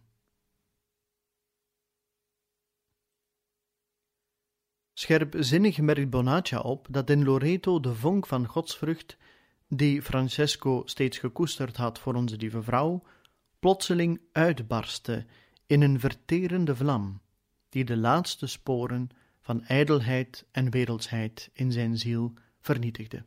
Scherpzinnig 4.94 5.80
merkt 5.80 6.10
Bonaccia 6.10 6.60
op 6.60 6.88
dat 6.89 7.10
in 7.10 7.24
Loreto 7.24 7.80
de 7.80 7.96
vonk 7.96 8.28
van 8.28 8.46
godsvrucht, 8.48 9.17
die 9.73 10.01
Francesco 10.01 10.81
steeds 10.86 11.17
gekoesterd 11.17 11.77
had 11.77 11.99
voor 11.99 12.15
onze 12.15 12.36
lieve 12.36 12.63
vrouw, 12.63 13.03
plotseling 13.60 14.21
uitbarstte 14.31 15.25
in 15.65 15.81
een 15.81 15.99
verterende 15.99 16.75
vlam, 16.75 17.21
die 17.69 17.86
de 17.86 17.97
laatste 17.97 18.47
sporen 18.47 19.10
van 19.41 19.63
ijdelheid 19.63 20.45
en 20.51 20.69
wereldsheid 20.69 21.49
in 21.53 21.71
zijn 21.71 21.97
ziel 21.97 22.34
vernietigde. 22.60 23.25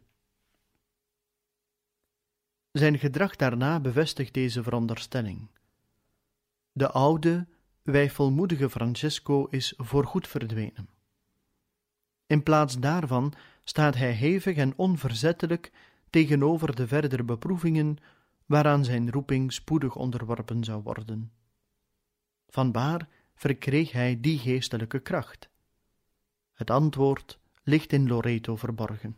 Zijn 2.73 2.99
gedrag 2.99 3.37
daarna 3.37 3.81
bevestigt 3.81 4.35
deze 4.35 4.63
veronderstelling. 4.63 5.49
De 6.73 6.91
oude, 6.91 7.47
wijfelmoedige 7.83 8.71
Francesco 8.71 9.47
is 9.47 9.75
voorgoed 9.77 10.29
verdwenen. 10.29 10.89
In 12.27 12.43
plaats 12.43 12.79
daarvan 12.79 13.33
staat 13.65 13.95
hij 13.95 14.13
hevig 14.13 14.57
en 14.57 14.73
onverzettelijk 14.77 15.73
tegenover 16.15 16.77
de 16.77 16.87
verdere 16.87 17.23
beproevingen 17.23 17.97
waaraan 18.47 18.85
zijn 18.85 19.11
roeping 19.11 19.53
spoedig 19.53 19.97
onderworpen 19.97 20.65
zou 20.65 20.83
worden. 20.83 21.33
Vanwaar 22.49 23.09
verkreeg 23.35 23.93
hij 23.93 24.21
die 24.21 24.39
geestelijke 24.39 25.01
kracht? 25.01 25.49
Het 26.53 26.71
antwoord 26.71 27.39
ligt 27.63 27.93
in 27.93 28.09
Loreto 28.09 28.57
verborgen. 28.57 29.17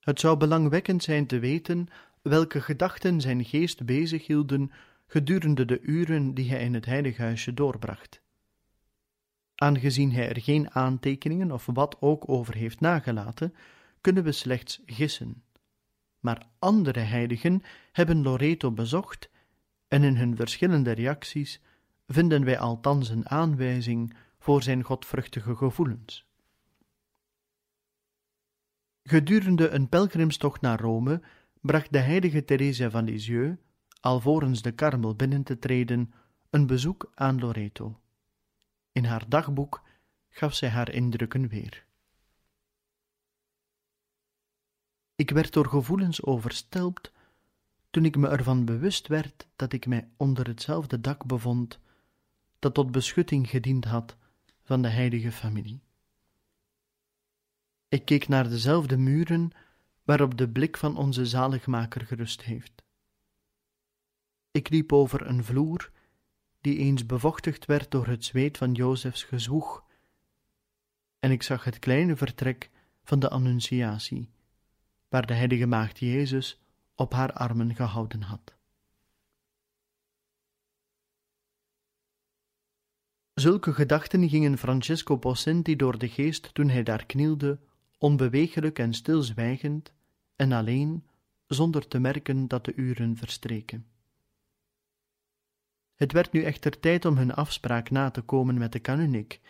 Het 0.00 0.20
zou 0.20 0.36
belangwekkend 0.36 1.02
zijn 1.02 1.26
te 1.26 1.38
weten 1.38 1.88
welke 2.22 2.60
gedachten 2.60 3.20
zijn 3.20 3.44
geest 3.44 3.84
bezighielden 3.84 4.70
gedurende 5.06 5.64
de 5.64 5.80
uren 5.80 6.34
die 6.34 6.50
hij 6.50 6.64
in 6.64 6.74
het 6.74 6.84
heilige 6.84 7.22
huisje 7.22 7.54
doorbracht. 7.54 8.20
Aangezien 9.54 10.12
hij 10.12 10.28
er 10.28 10.40
geen 10.40 10.70
aantekeningen 10.70 11.50
of 11.50 11.66
wat 11.66 11.96
ook 12.00 12.28
over 12.28 12.54
heeft 12.54 12.80
nagelaten, 12.80 13.54
kunnen 14.00 14.24
we 14.24 14.32
slechts 14.32 14.82
gissen. 14.86 15.42
Maar 16.20 16.46
andere 16.58 17.00
heiligen 17.00 17.62
hebben 17.92 18.22
Loreto 18.22 18.72
bezocht 18.72 19.30
en 19.88 20.02
in 20.02 20.16
hun 20.16 20.36
verschillende 20.36 20.92
reacties 20.92 21.60
vinden 22.06 22.44
wij 22.44 22.58
althans 22.58 23.08
een 23.08 23.28
aanwijzing 23.28 24.16
voor 24.38 24.62
zijn 24.62 24.82
godvruchtige 24.82 25.56
gevoelens. 25.56 26.28
Gedurende 29.02 29.68
een 29.68 29.88
pelgrimstocht 29.88 30.60
naar 30.60 30.80
Rome 30.80 31.22
bracht 31.60 31.92
de 31.92 31.98
heilige 31.98 32.44
Theresia 32.44 32.90
van 32.90 33.04
Lisieux, 33.04 33.60
alvorens 34.00 34.62
de 34.62 34.72
karmel 34.72 35.14
binnen 35.14 35.42
te 35.42 35.58
treden, 35.58 36.12
een 36.50 36.66
bezoek 36.66 37.12
aan 37.14 37.38
Loreto. 37.38 38.00
In 38.92 39.04
haar 39.04 39.28
dagboek 39.28 39.82
gaf 40.28 40.54
zij 40.54 40.68
haar 40.68 40.92
indrukken 40.92 41.48
weer. 41.48 41.84
Ik 45.20 45.30
werd 45.30 45.52
door 45.52 45.66
gevoelens 45.66 46.22
overstelpt 46.22 47.12
toen 47.90 48.04
ik 48.04 48.16
me 48.16 48.28
ervan 48.28 48.64
bewust 48.64 49.06
werd 49.06 49.48
dat 49.56 49.72
ik 49.72 49.86
mij 49.86 50.08
onder 50.16 50.46
hetzelfde 50.46 51.00
dak 51.00 51.24
bevond 51.24 51.78
dat 52.58 52.74
tot 52.74 52.90
beschutting 52.90 53.50
gediend 53.50 53.84
had 53.84 54.16
van 54.62 54.82
de 54.82 54.88
heilige 54.88 55.32
familie. 55.32 55.82
Ik 57.88 58.04
keek 58.04 58.28
naar 58.28 58.48
dezelfde 58.48 58.96
muren 58.96 59.50
waarop 60.02 60.36
de 60.36 60.48
blik 60.48 60.76
van 60.76 60.96
onze 60.96 61.26
zaligmaker 61.26 62.06
gerust 62.06 62.42
heeft. 62.42 62.82
Ik 64.50 64.68
liep 64.68 64.92
over 64.92 65.26
een 65.26 65.44
vloer 65.44 65.90
die 66.60 66.78
eens 66.78 67.06
bevochtigd 67.06 67.66
werd 67.66 67.90
door 67.90 68.06
het 68.06 68.24
zweet 68.24 68.58
van 68.58 68.72
Jozefs 68.72 69.24
gezwoeg, 69.24 69.84
en 71.18 71.30
ik 71.30 71.42
zag 71.42 71.64
het 71.64 71.78
kleine 71.78 72.16
vertrek 72.16 72.70
van 73.02 73.18
de 73.18 73.30
Annunciatie, 73.30 74.30
waar 75.10 75.26
de 75.26 75.34
heilige 75.34 75.66
maagd 75.66 75.98
Jezus 75.98 76.60
op 76.94 77.12
haar 77.12 77.32
armen 77.32 77.74
gehouden 77.74 78.22
had. 78.22 78.54
Zulke 83.34 83.72
gedachten 83.72 84.28
gingen 84.28 84.58
Francesco 84.58 85.16
Possenti 85.16 85.76
door 85.76 85.98
de 85.98 86.08
geest 86.08 86.54
toen 86.54 86.68
hij 86.68 86.82
daar 86.82 87.06
knielde, 87.06 87.58
onbewegelijk 87.98 88.78
en 88.78 88.94
stilzwijgend, 88.94 89.92
en 90.36 90.52
alleen, 90.52 91.06
zonder 91.46 91.88
te 91.88 91.98
merken 91.98 92.48
dat 92.48 92.64
de 92.64 92.74
uren 92.74 93.16
verstreken. 93.16 93.86
Het 95.94 96.12
werd 96.12 96.32
nu 96.32 96.42
echter 96.42 96.80
tijd 96.80 97.04
om 97.04 97.16
hun 97.16 97.34
afspraak 97.34 97.90
na 97.90 98.10
te 98.10 98.20
komen 98.20 98.58
met 98.58 98.72
de 98.72 98.78
kanonik, 98.78 99.40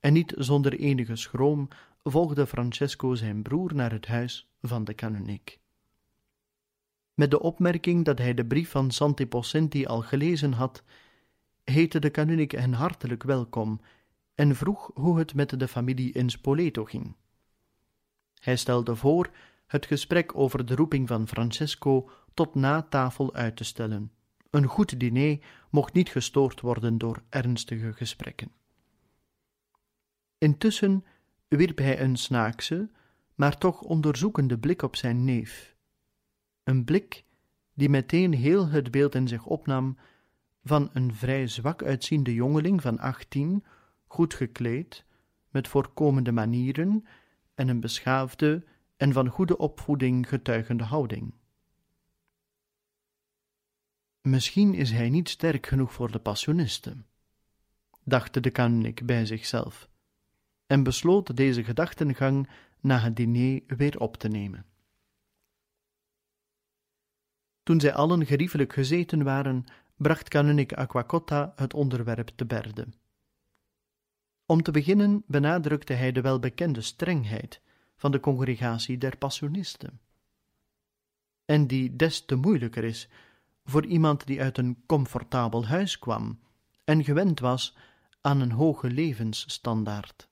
en 0.00 0.12
niet 0.12 0.34
zonder 0.36 0.78
enige 0.78 1.16
schroom 1.16 1.68
volgde 2.10 2.46
Francesco 2.46 3.14
zijn 3.14 3.42
broer 3.42 3.74
naar 3.74 3.92
het 3.92 4.06
huis 4.06 4.48
van 4.62 4.84
de 4.84 4.94
kanonik. 4.94 5.58
Met 7.14 7.30
de 7.30 7.40
opmerking 7.40 8.04
dat 8.04 8.18
hij 8.18 8.34
de 8.34 8.46
brief 8.46 8.70
van 8.70 8.90
Santi 8.90 9.26
Possenti 9.26 9.86
al 9.86 10.00
gelezen 10.02 10.52
had, 10.52 10.82
heette 11.64 11.98
de 11.98 12.10
kanunnik 12.10 12.50
hen 12.50 12.72
hartelijk 12.72 13.22
welkom 13.22 13.80
en 14.34 14.56
vroeg 14.56 14.90
hoe 14.94 15.18
het 15.18 15.34
met 15.34 15.60
de 15.60 15.68
familie 15.68 16.12
in 16.12 16.30
Spoleto 16.30 16.84
ging. 16.84 17.14
Hij 18.40 18.56
stelde 18.56 18.96
voor 18.96 19.30
het 19.66 19.86
gesprek 19.86 20.38
over 20.38 20.66
de 20.66 20.74
roeping 20.74 21.08
van 21.08 21.28
Francesco 21.28 22.10
tot 22.34 22.54
na 22.54 22.82
tafel 22.82 23.34
uit 23.34 23.56
te 23.56 23.64
stellen. 23.64 24.12
Een 24.50 24.66
goed 24.66 25.00
diner 25.00 25.38
mocht 25.70 25.92
niet 25.92 26.08
gestoord 26.08 26.60
worden 26.60 26.98
door 26.98 27.22
ernstige 27.28 27.92
gesprekken. 27.92 28.52
Intussen 30.38 31.04
wierp 31.48 31.78
hij 31.78 32.00
een 32.00 32.16
snaakse, 32.16 32.90
maar 33.34 33.58
toch 33.58 33.80
onderzoekende 33.80 34.58
blik 34.58 34.82
op 34.82 34.96
zijn 34.96 35.24
neef. 35.24 35.76
Een 36.64 36.84
blik 36.84 37.24
die 37.74 37.88
meteen 37.88 38.32
heel 38.34 38.68
het 38.68 38.90
beeld 38.90 39.14
in 39.14 39.28
zich 39.28 39.44
opnam 39.44 39.96
van 40.62 40.90
een 40.92 41.14
vrij 41.14 41.46
zwak 41.46 41.82
uitziende 41.82 42.34
jongeling 42.34 42.82
van 42.82 42.98
achttien, 42.98 43.64
goed 44.06 44.34
gekleed, 44.34 45.04
met 45.50 45.68
voorkomende 45.68 46.32
manieren 46.32 47.06
en 47.54 47.68
een 47.68 47.80
beschaafde 47.80 48.64
en 48.96 49.12
van 49.12 49.28
goede 49.28 49.56
opvoeding 49.56 50.28
getuigende 50.28 50.84
houding. 50.84 51.34
Misschien 54.20 54.74
is 54.74 54.90
hij 54.90 55.10
niet 55.10 55.28
sterk 55.28 55.66
genoeg 55.66 55.92
voor 55.92 56.10
de 56.10 56.18
passionisten, 56.18 57.06
dacht 58.04 58.42
de 58.42 58.50
kanunnik 58.50 59.06
bij 59.06 59.26
zichzelf, 59.26 59.88
en 60.66 60.82
besloot 60.82 61.36
deze 61.36 61.64
gedachtengang 61.64 62.48
na 62.80 62.98
het 62.98 63.16
diner 63.16 63.62
weer 63.66 64.00
op 64.00 64.16
te 64.16 64.28
nemen. 64.28 64.64
Toen 67.62 67.80
zij 67.80 67.94
allen 67.94 68.26
geriefelijk 68.26 68.72
gezeten 68.72 69.22
waren, 69.22 69.64
bracht 69.96 70.28
kanunnik 70.28 70.72
Aquacotta 70.72 71.52
het 71.56 71.74
onderwerp 71.74 72.28
te 72.34 72.44
berde. 72.44 72.86
Om 74.46 74.62
te 74.62 74.70
beginnen 74.70 75.22
benadrukte 75.26 75.92
hij 75.92 76.12
de 76.12 76.20
welbekende 76.20 76.80
strengheid 76.80 77.60
van 77.96 78.10
de 78.10 78.20
congregatie 78.20 78.98
der 78.98 79.16
Passionisten, 79.16 80.00
en 81.44 81.66
die 81.66 81.96
des 81.96 82.24
te 82.24 82.34
moeilijker 82.34 82.84
is 82.84 83.08
voor 83.64 83.86
iemand 83.86 84.26
die 84.26 84.42
uit 84.42 84.58
een 84.58 84.82
comfortabel 84.86 85.66
huis 85.66 85.98
kwam 85.98 86.38
en 86.84 87.04
gewend 87.04 87.40
was 87.40 87.76
aan 88.20 88.40
een 88.40 88.52
hoge 88.52 88.90
levensstandaard. 88.90 90.28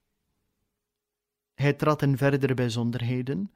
Hij 1.55 1.73
trad 1.73 2.03
in 2.03 2.17
verdere 2.17 2.55
bijzonderheden, 2.55 3.53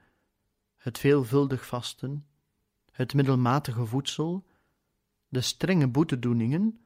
het 0.76 0.98
veelvuldig 0.98 1.66
vasten, 1.66 2.26
het 2.92 3.14
middelmatige 3.14 3.86
voedsel, 3.86 4.44
de 5.28 5.40
strenge 5.40 5.88
boetedoeningen, 5.88 6.80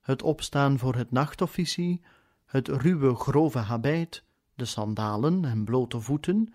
het 0.00 0.22
opstaan 0.22 0.78
voor 0.78 0.94
het 0.94 1.10
nachtofficie, 1.10 2.00
het 2.44 2.68
ruwe 2.68 3.14
grove 3.14 3.58
habit, 3.58 4.24
de 4.54 4.64
sandalen 4.64 5.44
en 5.44 5.64
blote 5.64 6.00
voeten, 6.00 6.54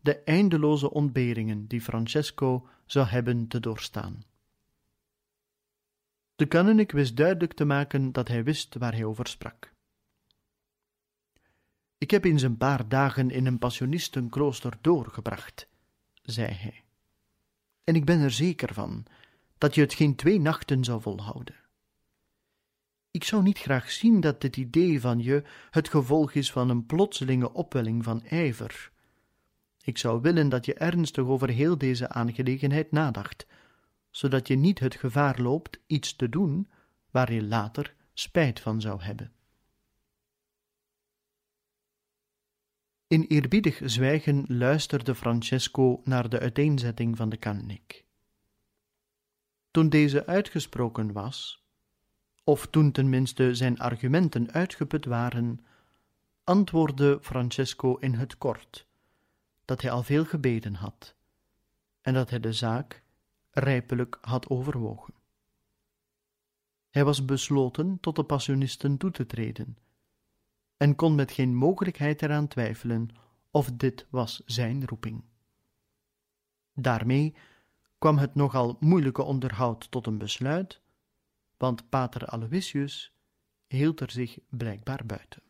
de 0.00 0.18
eindeloze 0.18 0.90
ontberingen 0.90 1.66
die 1.66 1.80
Francesco 1.80 2.68
zou 2.86 3.06
hebben 3.06 3.46
te 3.48 3.60
doorstaan. 3.60 4.24
De 6.36 6.46
kanunnik 6.46 6.92
wist 6.92 7.16
duidelijk 7.16 7.52
te 7.52 7.64
maken 7.64 8.12
dat 8.12 8.28
hij 8.28 8.44
wist 8.44 8.74
waar 8.74 8.92
hij 8.92 9.04
over 9.04 9.26
sprak. 9.26 9.73
Ik 12.04 12.10
heb 12.10 12.24
eens 12.24 12.42
een 12.42 12.56
paar 12.56 12.88
dagen 12.88 13.30
in 13.30 13.46
een 13.46 13.58
passionistenklooster 13.58 14.78
doorgebracht, 14.80 15.68
zei 16.22 16.52
hij, 16.52 16.84
en 17.84 17.94
ik 17.94 18.04
ben 18.04 18.20
er 18.20 18.30
zeker 18.30 18.74
van 18.74 19.04
dat 19.58 19.74
je 19.74 19.80
het 19.80 19.94
geen 19.94 20.14
twee 20.14 20.40
nachten 20.40 20.84
zou 20.84 21.00
volhouden. 21.00 21.54
Ik 23.10 23.24
zou 23.24 23.42
niet 23.42 23.58
graag 23.58 23.90
zien 23.90 24.20
dat 24.20 24.40
dit 24.40 24.56
idee 24.56 25.00
van 25.00 25.18
je 25.18 25.42
het 25.70 25.88
gevolg 25.88 26.32
is 26.32 26.52
van 26.52 26.70
een 26.70 26.86
plotselinge 26.86 27.52
opwelling 27.52 28.04
van 28.04 28.24
ijver. 28.24 28.90
Ik 29.82 29.98
zou 29.98 30.20
willen 30.20 30.48
dat 30.48 30.66
je 30.66 30.74
ernstig 30.74 31.24
over 31.24 31.48
heel 31.48 31.78
deze 31.78 32.08
aangelegenheid 32.08 32.90
nadacht, 32.90 33.46
zodat 34.10 34.48
je 34.48 34.56
niet 34.56 34.78
het 34.78 34.94
gevaar 34.94 35.40
loopt 35.40 35.80
iets 35.86 36.16
te 36.16 36.28
doen 36.28 36.70
waar 37.10 37.32
je 37.32 37.42
later 37.42 37.94
spijt 38.14 38.60
van 38.60 38.80
zou 38.80 39.02
hebben. 39.02 39.32
In 43.14 43.22
eerbiedig 43.22 43.80
zwijgen 43.84 44.44
luisterde 44.48 45.14
Francesco 45.14 46.00
naar 46.04 46.28
de 46.28 46.40
uiteenzetting 46.40 47.16
van 47.16 47.28
de 47.28 47.36
kannik. 47.36 48.04
Toen 49.70 49.88
deze 49.88 50.26
uitgesproken 50.26 51.12
was, 51.12 51.64
of 52.44 52.66
toen 52.66 52.92
tenminste 52.92 53.54
zijn 53.54 53.78
argumenten 53.78 54.52
uitgeput 54.52 55.04
waren, 55.04 55.64
antwoordde 56.44 57.18
Francesco 57.22 57.96
in 57.96 58.14
het 58.14 58.38
kort 58.38 58.86
dat 59.64 59.82
hij 59.82 59.90
al 59.90 60.02
veel 60.02 60.24
gebeden 60.24 60.74
had 60.74 61.14
en 62.00 62.14
dat 62.14 62.30
hij 62.30 62.40
de 62.40 62.52
zaak 62.52 63.02
rijpelijk 63.50 64.18
had 64.20 64.48
overwogen. 64.48 65.14
Hij 66.90 67.04
was 67.04 67.24
besloten 67.24 68.00
tot 68.00 68.16
de 68.16 68.24
passionisten 68.24 68.96
toe 68.96 69.10
te 69.10 69.26
treden 69.26 69.76
en 70.76 70.94
kon 70.94 71.14
met 71.14 71.32
geen 71.32 71.54
mogelijkheid 71.54 72.22
eraan 72.22 72.48
twijfelen 72.48 73.08
of 73.50 73.70
dit 73.72 74.06
was 74.10 74.42
zijn 74.46 74.86
roeping. 74.86 75.24
Daarmee 76.72 77.34
kwam 77.98 78.18
het 78.18 78.34
nogal 78.34 78.76
moeilijke 78.80 79.22
onderhoud 79.22 79.90
tot 79.90 80.06
een 80.06 80.18
besluit, 80.18 80.80
want 81.56 81.88
pater 81.88 82.26
Aloysius 82.26 83.14
hield 83.66 84.00
er 84.00 84.10
zich 84.10 84.38
blijkbaar 84.48 85.06
buiten. 85.06 85.42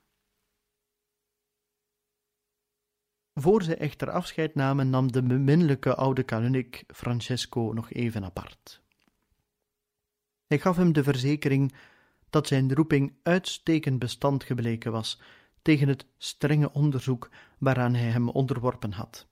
Voor 3.34 3.62
zij 3.62 3.78
echter 3.78 4.10
afscheid 4.10 4.54
namen, 4.54 4.90
nam 4.90 5.12
de 5.12 5.22
beminnelijke 5.22 5.94
oude 5.94 6.22
kanunnik 6.22 6.84
Francesco 6.87 7.72
nog 7.74 7.92
even 7.92 8.24
apart. 8.24 8.82
Hij 10.46 10.58
gaf 10.58 10.76
hem 10.76 10.92
de 10.92 11.02
verzekering 11.02 11.74
dat 12.35 12.47
zijn 12.47 12.75
roeping 12.75 13.14
uitstekend 13.23 13.99
bestand 13.99 14.44
gebleken 14.44 14.92
was 14.92 15.20
tegen 15.62 15.88
het 15.88 16.07
strenge 16.18 16.73
onderzoek 16.73 17.31
waaraan 17.59 17.94
hij 17.94 18.09
hem 18.09 18.29
onderworpen 18.29 18.92
had. 18.92 19.27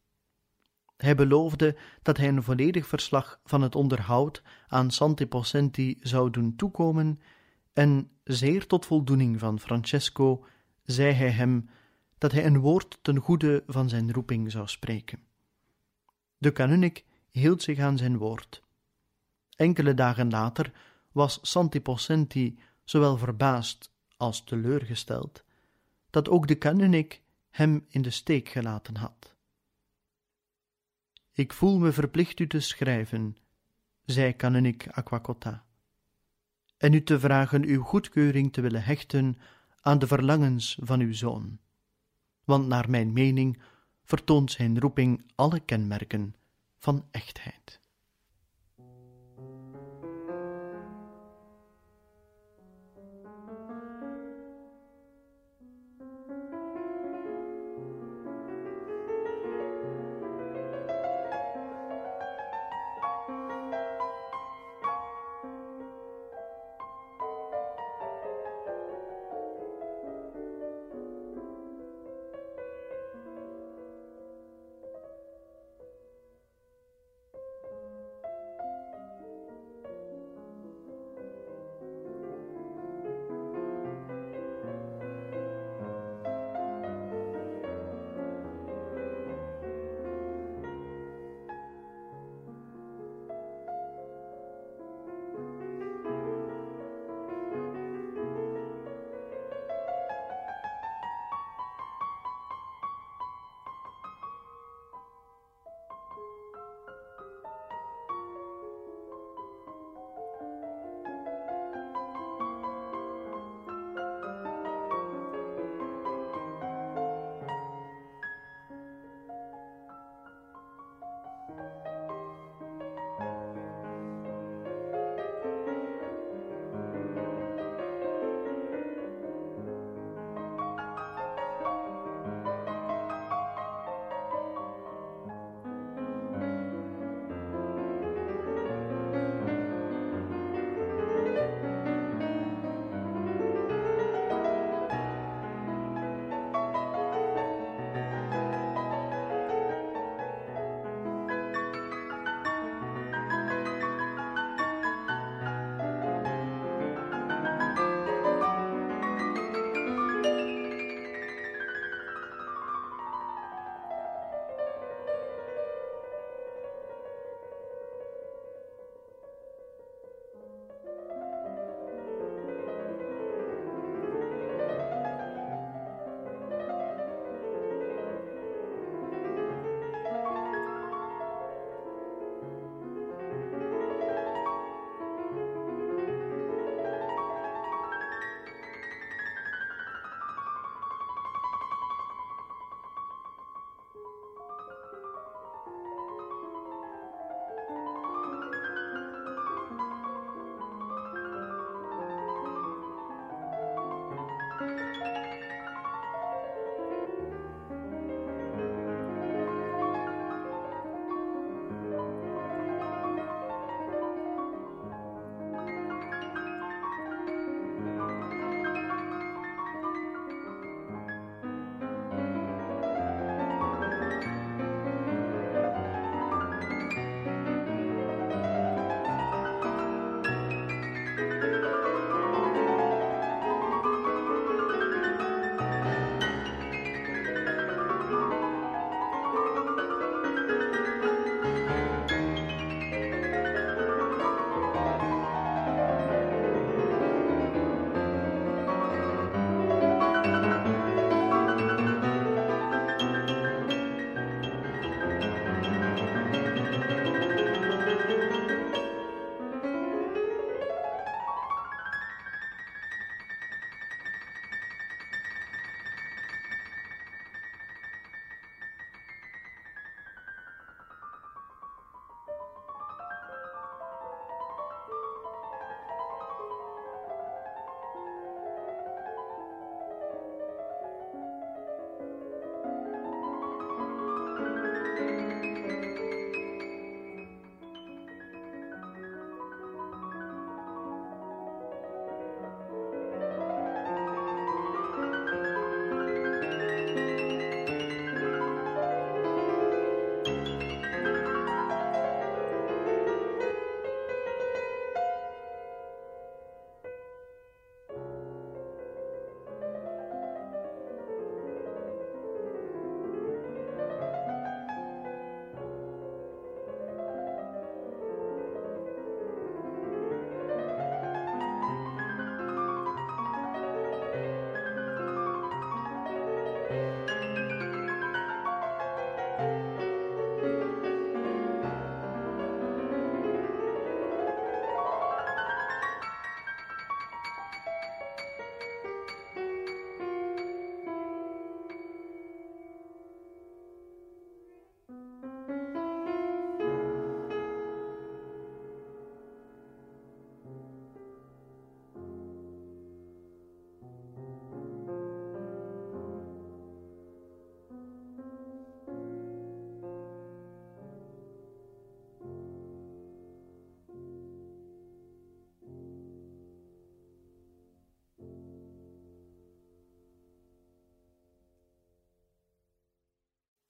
Hij 0.97 1.15
beloofde 1.15 1.77
dat 2.03 2.17
hij 2.17 2.29
een 2.29 2.43
volledig 2.43 2.87
verslag 2.87 3.41
van 3.45 3.62
het 3.62 3.75
onderhoud 3.75 4.43
aan 4.69 4.91
Santi 4.91 5.27
Possenti 5.27 5.99
zou 6.01 6.31
doen 6.31 6.57
toekomen, 6.57 7.21
en 7.73 8.11
zeer 8.25 8.67
tot 8.67 8.87
voldoening 8.87 9.38
van 9.38 9.61
Francesco 9.61 10.45
zei 10.83 11.12
hij 11.12 11.31
hem 11.31 11.69
dat 12.19 12.33
hij 12.33 12.47
een 12.47 12.59
woord 12.59 12.99
ten 13.03 13.19
goede 13.19 13.62
van 13.67 13.88
zijn 13.88 14.12
roeping 14.12 14.51
zou 14.51 14.69
spreken. 14.69 15.23
De 16.38 16.53
kanunnik 16.53 17.05
hield 17.31 17.62
zich 17.62 17.79
aan 17.79 17.99
zijn 17.99 18.19
woord. 18.19 18.62
Enkele 19.57 19.95
dagen 19.95 20.31
later 20.31 20.73
was 21.12 21.38
Santi 21.43 21.81
Possenti 21.81 22.59
zowel 22.85 23.16
verbaasd 23.16 23.92
als 24.16 24.45
teleurgesteld 24.45 25.45
dat 26.11 26.29
ook 26.29 26.47
de 26.47 26.55
kanunnik 26.55 27.23
hem 27.51 27.87
in 27.88 28.03
de 28.03 28.11
steek 28.11 28.49
gelaten 28.49 28.97
had. 28.97 29.35
Ik 31.33 31.53
voel 31.53 31.79
me 31.79 31.92
verplicht 31.92 32.40
u 32.40 32.47
te 32.47 32.61
schrijven, 32.61 33.37
zei 34.05 34.33
kanunnik 34.33 34.88
Aquacotta, 34.88 35.64
en 36.77 36.92
u 36.92 37.03
te 37.03 37.21
vragen 37.21 37.64
uw 37.64 37.83
goedkeuring 37.83 38.53
te 38.53 38.61
willen 38.61 38.85
hechten 38.85 39.37
aan 39.81 39.99
de 39.99 40.07
verlangens 40.07 40.79
van 40.81 41.01
uw 41.01 41.12
zoon, 41.12 41.59
want 42.45 42.66
naar 42.66 42.90
mijn 42.90 43.12
mening 43.12 43.62
vertoont 44.05 44.51
zijn 44.51 44.81
roeping 44.81 45.31
alle 45.35 45.61
kenmerken 45.61 46.35
van 46.79 47.09
echtheid. 47.11 47.82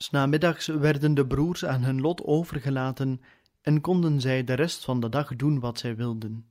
Snamiddags 0.03 0.67
werden 0.67 1.15
de 1.15 1.27
broers 1.27 1.65
aan 1.65 1.83
hun 1.83 2.01
lot 2.01 2.23
overgelaten 2.23 3.21
en 3.61 3.81
konden 3.81 4.21
zij 4.21 4.45
de 4.45 4.55
rest 4.55 4.85
van 4.85 5.01
de 5.01 5.09
dag 5.09 5.37
doen 5.37 5.61
wat 5.61 5.79
zij 5.79 5.97
wilden. 5.97 6.47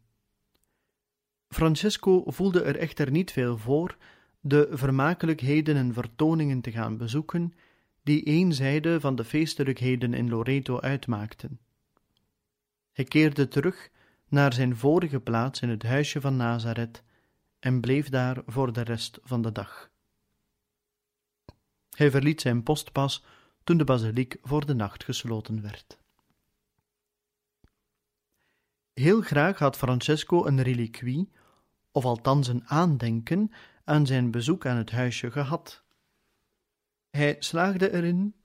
Francesco 1.49 2.23
voelde 2.25 2.61
er 2.61 2.77
echter 2.77 3.11
niet 3.11 3.31
veel 3.31 3.57
voor 3.57 3.97
de 4.39 4.67
vermakelijkheden 4.71 5.75
en 5.75 5.93
vertoningen 5.93 6.61
te 6.61 6.71
gaan 6.71 6.97
bezoeken 6.97 7.53
die 8.03 8.23
één 8.23 8.53
zijde 8.53 8.99
van 8.99 9.15
de 9.15 9.23
feestelijkheden 9.23 10.13
in 10.13 10.29
Loreto 10.29 10.79
uitmaakten. 10.79 11.59
Hij 12.91 13.05
keerde 13.05 13.47
terug 13.47 13.89
naar 14.27 14.53
zijn 14.53 14.77
vorige 14.77 15.19
plaats 15.19 15.61
in 15.61 15.69
het 15.69 15.83
huisje 15.83 16.21
van 16.21 16.35
Nazareth 16.35 17.03
en 17.59 17.81
bleef 17.81 18.09
daar 18.09 18.41
voor 18.45 18.73
de 18.73 18.81
rest 18.81 19.19
van 19.23 19.41
de 19.41 19.51
dag. 19.51 19.89
Hij 21.89 22.11
verliet 22.11 22.41
zijn 22.41 22.63
post 22.63 22.91
pas 22.91 23.23
toen 23.63 23.77
de 23.77 23.83
basiliek 23.83 24.37
voor 24.41 24.65
de 24.65 24.73
nacht 24.73 25.03
gesloten 25.03 25.61
werd. 25.61 25.99
Heel 28.93 29.21
graag 29.21 29.59
had 29.59 29.77
Francesco 29.77 30.45
een 30.45 30.61
reliquie, 30.61 31.31
of 31.91 32.05
althans 32.05 32.47
een 32.47 32.67
aandenken, 32.67 33.51
aan 33.83 34.05
zijn 34.05 34.31
bezoek 34.31 34.65
aan 34.65 34.77
het 34.77 34.91
huisje 34.91 35.31
gehad. 35.31 35.83
Hij 37.09 37.35
slaagde 37.39 37.93
erin 37.93 38.35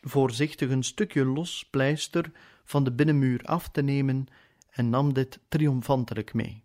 voorzichtig 0.00 0.70
een 0.70 0.82
stukje 0.82 1.24
los 1.24 1.68
pleister 1.70 2.32
van 2.64 2.84
de 2.84 2.92
binnenmuur 2.92 3.42
af 3.42 3.68
te 3.68 3.82
nemen 3.82 4.26
en 4.70 4.90
nam 4.90 5.12
dit 5.12 5.40
triomfantelijk 5.48 6.34
mee. 6.34 6.62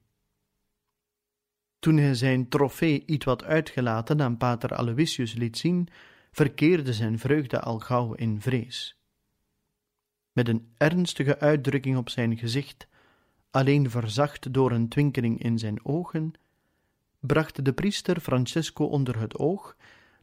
Toen 1.80 1.98
hij 1.98 2.14
zijn 2.14 2.50
trofee 2.50 3.06
iets 3.06 3.26
wat 3.26 3.44
uitgelaten 3.44 4.22
aan 4.22 4.38
pater 4.38 4.76
Aloysius 4.76 5.34
liet 5.34 5.58
zien, 5.58 5.88
verkeerde 6.32 6.94
zijn 6.94 7.20
vreugde 7.20 7.62
al 7.62 7.80
gauw 7.80 8.14
in 8.14 8.42
vrees. 8.42 8.98
Met 10.32 10.48
een 10.48 10.74
ernstige 10.78 11.40
uitdrukking 11.40 11.98
op 11.98 12.10
zijn 12.10 12.38
gezicht, 12.38 12.88
alleen 13.52 13.90
verzacht 13.90 14.54
door 14.54 14.72
een 14.72 14.90
twinkeling 14.90 15.44
in 15.44 15.60
zijn 15.60 15.86
ogen, 15.86 16.34
bracht 17.20 17.66
de 17.66 17.74
priester 17.74 18.20
Francesco 18.20 18.86
onder 18.86 19.20
het 19.20 19.38
oog 19.38 19.76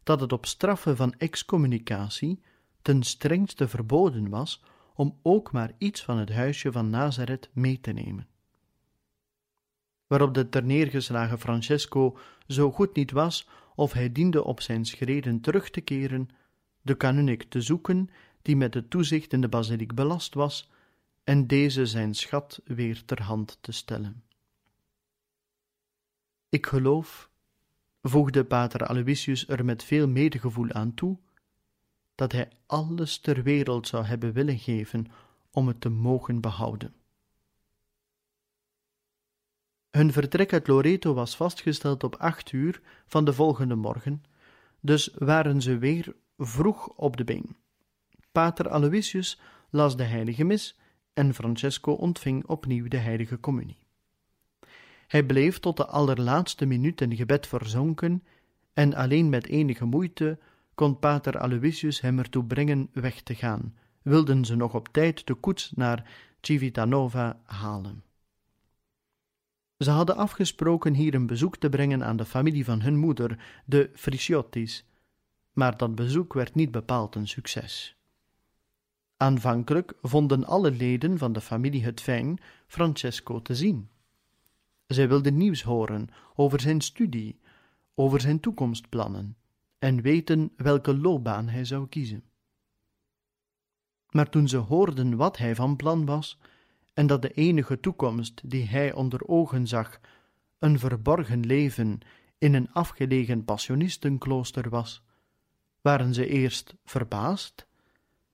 dat 0.03 0.21
het 0.21 0.33
op 0.33 0.47
straffe 0.47 0.97
van 0.97 1.15
excommunicatie 1.19 2.43
ten 2.83 3.03
strengste 3.03 3.69
verboden 3.69 4.29
was 4.29 4.63
om 4.95 5.19
ook 5.23 5.53
maar 5.53 5.73
iets 5.79 6.05
van 6.05 6.19
het 6.19 6.33
huisje 6.33 6.73
van 6.73 6.91
Nazareth 6.91 7.51
mee 7.53 7.81
te 7.81 7.93
nemen. 7.93 8.29
Waarop 10.07 10.35
de 10.35 10.49
terneergeslagen 10.49 11.39
Francesco 11.39 12.19
zo 12.47 12.71
goed 12.71 12.95
niet 12.95 13.11
was 13.11 13.49
of 13.77 13.93
hij 13.93 14.13
diende 14.13 14.45
op 14.45 14.61
zijn 14.61 14.85
schreden 14.85 15.41
terug 15.41 15.71
te 15.71 15.81
keren, 15.81 16.29
de 16.83 16.95
kanunnik 16.95 17.43
te 17.43 17.61
zoeken 17.61 18.11
die 18.43 18.57
met 18.57 18.75
het 18.75 18.91
toezicht 18.91 19.33
in 19.33 19.41
de 19.41 19.49
basiliek 19.49 19.95
belast 19.95 20.35
was, 20.35 20.71
en 21.25 21.47
deze 21.47 21.87
zijn 21.87 22.15
schat 22.15 22.61
weer 22.65 23.05
ter 23.05 23.23
hand 23.23 23.59
te 23.61 23.73
stellen. 23.73 24.23
Ik 26.49 26.67
geloof, 26.67 27.31
voegde 28.03 28.45
pater 28.45 28.87
Aloysius 28.87 29.49
er 29.49 29.65
met 29.65 29.85
veel 29.85 30.09
medegevoel 30.09 30.73
aan 30.73 30.95
toe, 30.95 31.19
dat 32.15 32.33
hij 32.33 32.49
alles 32.67 33.19
ter 33.19 33.43
wereld 33.43 33.89
zou 33.89 34.05
hebben 34.05 34.33
willen 34.33 34.59
geven 34.59 35.07
om 35.51 35.67
het 35.67 35.81
te 35.81 35.89
mogen 35.89 36.41
behouden. 36.41 36.95
Hun 39.97 40.13
vertrek 40.13 40.53
uit 40.53 40.67
Loreto 40.67 41.15
was 41.15 41.37
vastgesteld 41.37 42.05
op 42.05 42.15
acht 42.17 42.53
uur 42.53 42.81
van 43.07 43.25
de 43.25 43.33
volgende 43.33 43.75
morgen, 43.75 44.23
dus 44.81 45.15
waren 45.19 45.63
ze 45.63 45.79
weer 45.79 46.15
vroeg 46.39 46.89
op 46.89 47.17
de 47.17 47.25
been. 47.25 47.57
Pater 48.33 48.69
Aloysius 48.69 49.41
las 49.71 49.97
de 49.97 50.03
heilige 50.03 50.45
mis 50.45 50.79
en 51.13 51.35
Francesco 51.35 51.93
ontving 51.93 52.47
opnieuw 52.47 52.89
de 52.89 52.97
heilige 52.97 53.41
communie. 53.41 53.79
Hij 55.07 55.25
bleef 55.25 55.59
tot 55.59 55.77
de 55.77 55.87
allerlaatste 55.87 56.67
minuut 56.67 57.01
in 57.01 57.17
gebed 57.17 57.47
verzonken 57.47 58.25
en 58.73 58.95
alleen 58.95 59.29
met 59.29 59.47
enige 59.47 59.85
moeite 59.85 60.39
kon 60.75 60.99
pater 60.99 61.39
Aloysius 61.39 62.01
hem 62.01 62.19
ertoe 62.19 62.45
brengen 62.45 62.89
weg 62.93 63.21
te 63.21 63.35
gaan, 63.35 63.75
wilden 64.03 64.45
ze 64.45 64.57
nog 64.57 64.75
op 64.75 64.89
tijd 64.89 65.27
de 65.27 65.35
koets 65.35 65.73
naar 65.75 66.11
Civitanova 66.41 67.41
halen. 67.45 68.06
Ze 69.79 69.91
hadden 69.91 70.17
afgesproken 70.17 70.95
hier 70.95 71.15
een 71.15 71.27
bezoek 71.27 71.57
te 71.57 71.69
brengen 71.69 72.05
aan 72.05 72.17
de 72.17 72.25
familie 72.25 72.65
van 72.65 72.81
hun 72.81 72.97
moeder, 72.97 73.39
de 73.65 73.91
Frisiottis, 73.95 74.85
maar 75.53 75.77
dat 75.77 75.95
bezoek 75.95 76.33
werd 76.33 76.55
niet 76.55 76.71
bepaald 76.71 77.15
een 77.15 77.29
succes. 77.29 77.97
Aanvankelijk 79.17 79.95
vonden 80.03 80.45
alle 80.45 80.71
leden 80.71 81.19
van 81.19 81.33
de 81.33 81.41
familie 81.41 81.85
het 81.85 82.01
fijn 82.01 82.39
Francesco 82.67 83.43
te 83.43 83.55
zien. 83.55 83.89
Zij 84.87 85.09
wilden 85.09 85.37
nieuws 85.37 85.63
horen 85.63 86.09
over 86.35 86.61
zijn 86.61 86.81
studie, 86.81 87.41
over 87.95 88.21
zijn 88.21 88.41
toekomstplannen 88.41 89.37
en 89.79 90.03
weten 90.03 90.53
welke 90.57 90.97
loopbaan 90.97 91.49
hij 91.49 91.65
zou 91.65 91.89
kiezen. 91.89 92.25
Maar 94.11 94.29
toen 94.29 94.49
ze 94.49 94.57
hoorden 94.57 95.17
wat 95.17 95.37
hij 95.37 95.55
van 95.55 95.77
plan 95.77 96.05
was, 96.05 96.39
en 96.97 97.07
dat 97.07 97.23
de 97.23 97.31
enige 97.31 97.81
toekomst 97.81 98.51
die 98.51 98.65
hij 98.65 98.93
onder 98.93 99.29
ogen 99.29 99.67
zag 99.67 100.01
een 100.59 100.79
verborgen 100.79 101.47
leven 101.47 102.01
in 102.39 102.55
een 102.55 102.73
afgelegen 102.73 103.45
passionistenklooster 103.45 104.69
was, 104.69 105.03
waren 105.81 106.15
ze 106.15 106.27
eerst 106.27 106.75
verbaasd 106.85 107.67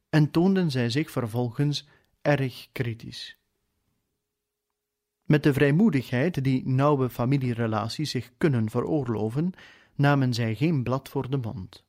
en 0.09 0.31
toonden 0.31 0.71
zij 0.71 0.91
zich 0.91 1.11
vervolgens 1.11 1.89
erg 2.21 2.69
kritisch. 2.73 3.37
Met 5.25 5.43
de 5.43 5.53
vrijmoedigheid 5.53 6.45
die 6.45 6.69
nauwe 6.69 7.11
familierelaties 7.11 8.11
zich 8.11 8.33
kunnen 8.39 8.71
veroorloven, 8.71 9.53
namen 9.95 10.35
zij 10.35 10.55
geen 10.55 10.83
blad 10.83 11.09
voor 11.09 11.31
de 11.31 11.37
mond. 11.37 11.85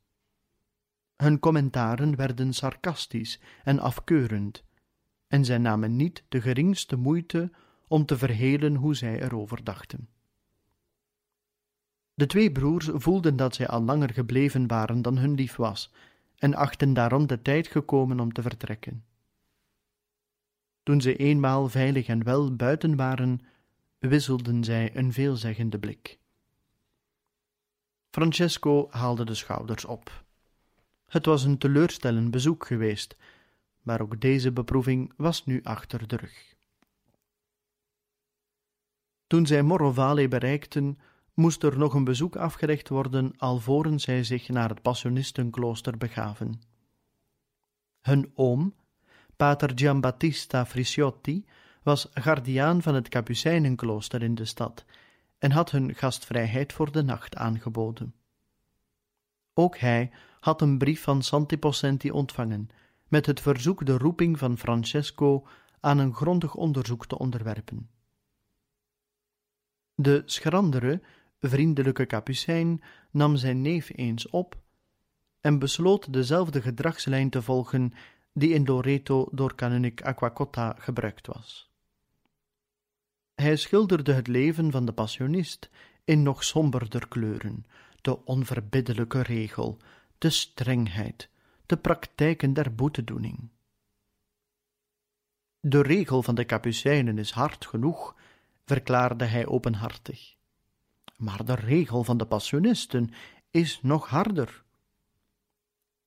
Hun 1.15 1.39
commentaren 1.39 2.15
werden 2.15 2.53
sarcastisch 2.53 3.39
en 3.63 3.79
afkeurend, 3.79 4.63
en 5.33 5.45
zij 5.45 5.57
namen 5.57 5.95
niet 5.95 6.23
de 6.29 6.41
geringste 6.41 6.95
moeite 6.95 7.51
om 7.87 8.05
te 8.05 8.17
verhelen 8.17 8.75
hoe 8.75 8.95
zij 8.95 9.21
erover 9.21 9.63
dachten. 9.63 10.09
De 12.13 12.25
twee 12.25 12.51
broers 12.51 12.89
voelden 12.93 13.35
dat 13.35 13.55
zij 13.55 13.67
al 13.67 13.81
langer 13.81 14.13
gebleven 14.13 14.67
waren 14.67 15.01
dan 15.01 15.17
hun 15.17 15.33
lief 15.33 15.55
was, 15.55 15.91
en 16.37 16.53
achten 16.53 16.93
daarom 16.93 17.27
de 17.27 17.41
tijd 17.41 17.67
gekomen 17.67 18.19
om 18.19 18.33
te 18.33 18.41
vertrekken. 18.41 19.03
Toen 20.83 21.01
ze 21.01 21.15
eenmaal 21.15 21.69
veilig 21.69 22.07
en 22.07 22.23
wel 22.23 22.55
buiten 22.55 22.95
waren, 22.95 23.41
wisselden 23.99 24.63
zij 24.63 24.95
een 24.95 25.13
veelzeggende 25.13 25.79
blik. 25.79 26.19
Francesco 28.09 28.87
haalde 28.89 29.25
de 29.25 29.35
schouders 29.35 29.85
op. 29.85 30.23
Het 31.05 31.25
was 31.25 31.43
een 31.43 31.57
teleurstellend 31.57 32.31
bezoek 32.31 32.65
geweest, 32.65 33.15
maar 33.83 34.01
ook 34.01 34.21
deze 34.21 34.51
beproeving 34.51 35.13
was 35.17 35.45
nu 35.45 35.59
achter 35.63 36.07
de 36.07 36.15
rug. 36.15 36.55
Toen 39.27 39.45
zij 39.45 39.61
Morrovale 39.61 40.27
bereikten, 40.27 40.99
moest 41.33 41.63
er 41.63 41.77
nog 41.77 41.93
een 41.93 42.03
bezoek 42.03 42.35
afgelegd 42.35 42.89
worden 42.89 43.33
alvorens 43.37 44.03
zij 44.03 44.23
zich 44.23 44.49
naar 44.49 44.69
het 44.69 44.81
Passionistenklooster 44.81 45.97
begaven. 45.97 46.61
Hun 48.01 48.31
oom, 48.35 48.75
pater 49.35 49.71
Giambattista 49.75 50.65
Friciotti, 50.65 51.45
was 51.83 52.09
gardiaan 52.13 52.81
van 52.81 52.95
het 52.95 53.09
Capucijnenklooster 53.09 54.23
in 54.23 54.35
de 54.35 54.45
stad 54.45 54.85
en 55.37 55.51
had 55.51 55.71
hun 55.71 55.95
gastvrijheid 55.95 56.73
voor 56.73 56.91
de 56.91 57.03
nacht 57.03 57.35
aangeboden. 57.35 58.15
Ook 59.53 59.77
hij 59.77 60.11
had 60.39 60.61
een 60.61 60.77
brief 60.77 61.01
van 61.01 61.21
Santi 61.21 61.57
Possenti 61.57 62.11
ontvangen 62.11 62.69
met 63.13 63.25
het 63.25 63.41
verzoek 63.41 63.85
de 63.85 63.97
roeping 63.97 64.37
van 64.39 64.57
Francesco 64.57 65.47
aan 65.79 65.97
een 65.97 66.13
grondig 66.13 66.55
onderzoek 66.55 67.05
te 67.05 67.17
onderwerpen. 67.17 67.89
De 69.95 70.23
schrandere, 70.25 71.01
vriendelijke 71.39 72.05
kapucijn 72.05 72.81
nam 73.11 73.35
zijn 73.35 73.61
neef 73.61 73.91
eens 73.95 74.29
op 74.29 74.55
en 75.41 75.59
besloot 75.59 76.13
dezelfde 76.13 76.61
gedragslijn 76.61 77.29
te 77.29 77.41
volgen 77.41 77.93
die 78.33 78.53
in 78.53 78.65
Loreto 78.65 79.27
door 79.31 79.55
kanunnik 79.55 80.01
Aquacotta 80.01 80.75
gebruikt 80.79 81.27
was. 81.27 81.71
Hij 83.35 83.55
schilderde 83.55 84.13
het 84.13 84.27
leven 84.27 84.71
van 84.71 84.85
de 84.85 84.93
passionist 84.93 85.69
in 86.03 86.23
nog 86.23 86.43
somberder 86.43 87.07
kleuren, 87.07 87.65
de 88.01 88.25
onverbiddelijke 88.25 89.21
regel, 89.21 89.77
de 90.17 90.29
strengheid, 90.29 91.31
de 91.73 91.79
praktijken 91.79 92.53
der 92.53 92.75
boetedoening. 92.75 93.49
De 95.59 95.81
regel 95.81 96.23
van 96.23 96.35
de 96.35 96.45
Capucijnen 96.45 97.17
is 97.17 97.31
hard 97.31 97.65
genoeg, 97.65 98.15
verklaarde 98.65 99.25
hij 99.25 99.45
openhartig. 99.45 100.35
Maar 101.17 101.45
de 101.45 101.53
regel 101.53 102.03
van 102.03 102.17
de 102.17 102.25
Passionisten 102.25 103.11
is 103.49 103.81
nog 103.81 104.07
harder. 104.07 104.63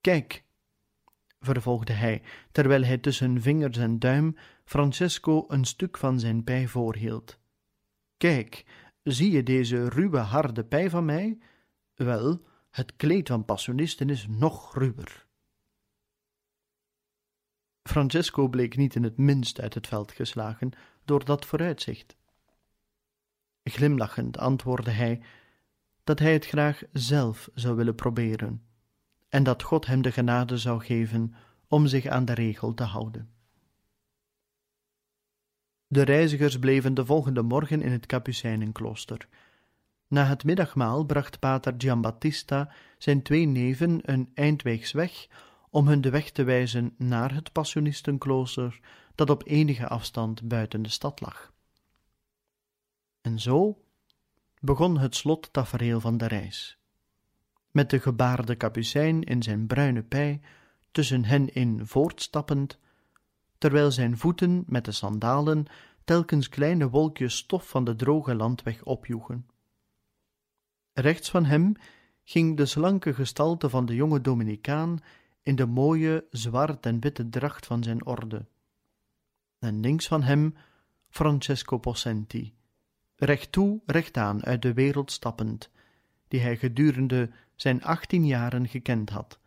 Kijk, 0.00 0.44
vervolgde 1.40 1.92
hij, 1.92 2.22
terwijl 2.52 2.82
hij 2.82 2.98
tussen 2.98 3.42
vingers 3.42 3.76
en 3.76 3.98
duim 3.98 4.36
Francesco 4.64 5.44
een 5.48 5.64
stuk 5.64 5.98
van 5.98 6.20
zijn 6.20 6.44
pij 6.44 6.66
voorhield. 6.66 7.38
Kijk, 8.16 8.64
zie 9.02 9.30
je 9.30 9.42
deze 9.42 9.88
ruwe, 9.88 10.18
harde 10.18 10.64
pij 10.64 10.90
van 10.90 11.04
mij? 11.04 11.38
Wel, 11.94 12.40
het 12.70 12.96
kleed 12.96 13.28
van 13.28 13.44
passionisten 13.44 14.10
is 14.10 14.26
nog 14.28 14.74
ruwer. 14.74 15.25
Francesco 17.86 18.48
bleek 18.48 18.76
niet 18.76 18.94
in 18.94 19.02
het 19.02 19.16
minst 19.16 19.60
uit 19.60 19.74
het 19.74 19.86
veld 19.86 20.12
geslagen 20.12 20.70
door 21.04 21.24
dat 21.24 21.46
vooruitzicht. 21.46 22.16
Glimlachend 23.62 24.38
antwoordde 24.38 24.90
hij 24.90 25.20
dat 26.04 26.18
hij 26.18 26.32
het 26.32 26.46
graag 26.46 26.82
zelf 26.92 27.48
zou 27.54 27.76
willen 27.76 27.94
proberen 27.94 28.62
en 29.28 29.42
dat 29.42 29.62
God 29.62 29.86
hem 29.86 30.02
de 30.02 30.12
genade 30.12 30.58
zou 30.58 30.84
geven 30.84 31.34
om 31.68 31.86
zich 31.86 32.06
aan 32.06 32.24
de 32.24 32.34
regel 32.34 32.74
te 32.74 32.82
houden. 32.84 33.30
De 35.86 36.02
reizigers 36.02 36.58
bleven 36.58 36.94
de 36.94 37.04
volgende 37.04 37.42
morgen 37.42 37.82
in 37.82 37.92
het 37.92 38.06
Capucijnenklooster. 38.06 39.28
Na 40.08 40.24
het 40.24 40.44
middagmaal 40.44 41.04
bracht 41.04 41.38
pater 41.38 41.74
Giambattista 41.78 42.72
zijn 42.98 43.22
twee 43.22 43.46
neven 43.46 44.00
een 44.02 44.30
eindweegs 44.34 44.92
weg 44.92 45.26
om 45.70 45.86
hun 45.86 46.00
de 46.00 46.10
weg 46.10 46.30
te 46.30 46.44
wijzen 46.44 46.94
naar 46.98 47.34
het 47.34 47.52
Passionistenklooster 47.52 48.80
dat 49.14 49.30
op 49.30 49.46
enige 49.46 49.88
afstand 49.88 50.48
buiten 50.48 50.82
de 50.82 50.88
stad 50.88 51.20
lag. 51.20 51.52
En 53.20 53.40
zo 53.40 53.84
begon 54.60 54.98
het 54.98 55.16
slottafereel 55.16 56.00
van 56.00 56.16
de 56.16 56.26
reis. 56.26 56.78
Met 57.70 57.90
de 57.90 58.00
gebaarde 58.00 58.54
kapucijn 58.54 59.22
in 59.22 59.42
zijn 59.42 59.66
bruine 59.66 60.02
pij, 60.02 60.40
tussen 60.90 61.24
hen 61.24 61.54
in 61.54 61.86
voortstappend, 61.86 62.78
terwijl 63.58 63.90
zijn 63.90 64.18
voeten 64.18 64.64
met 64.66 64.84
de 64.84 64.92
sandalen 64.92 65.66
telkens 66.04 66.48
kleine 66.48 66.90
wolkjes 66.90 67.36
stof 67.36 67.68
van 67.68 67.84
de 67.84 67.96
droge 67.96 68.34
landweg 68.34 68.84
opjoegen. 68.84 69.46
Rechts 70.92 71.30
van 71.30 71.44
hem 71.44 71.74
ging 72.24 72.56
de 72.56 72.66
slanke 72.66 73.14
gestalte 73.14 73.68
van 73.70 73.86
de 73.86 73.94
jonge 73.94 74.20
Dominicaan 74.20 74.98
in 75.46 75.56
de 75.56 75.66
mooie 75.66 76.26
zwart 76.30 76.86
en 76.86 77.00
witte 77.00 77.28
dracht 77.28 77.66
van 77.66 77.82
zijn 77.82 78.06
orde. 78.06 78.46
En 79.58 79.80
links 79.80 80.06
van 80.06 80.22
hem 80.22 80.54
Francesco 81.08 81.78
Possenti, 81.78 82.54
recht 83.16 83.52
toe, 83.52 83.80
recht 83.86 84.16
aan 84.16 84.44
uit 84.44 84.62
de 84.62 84.72
wereld 84.72 85.10
stappend, 85.12 85.70
die 86.28 86.40
hij 86.40 86.56
gedurende 86.56 87.30
zijn 87.54 87.82
achttien 87.84 88.26
jaren 88.26 88.68
gekend 88.68 89.10
had, 89.10 89.38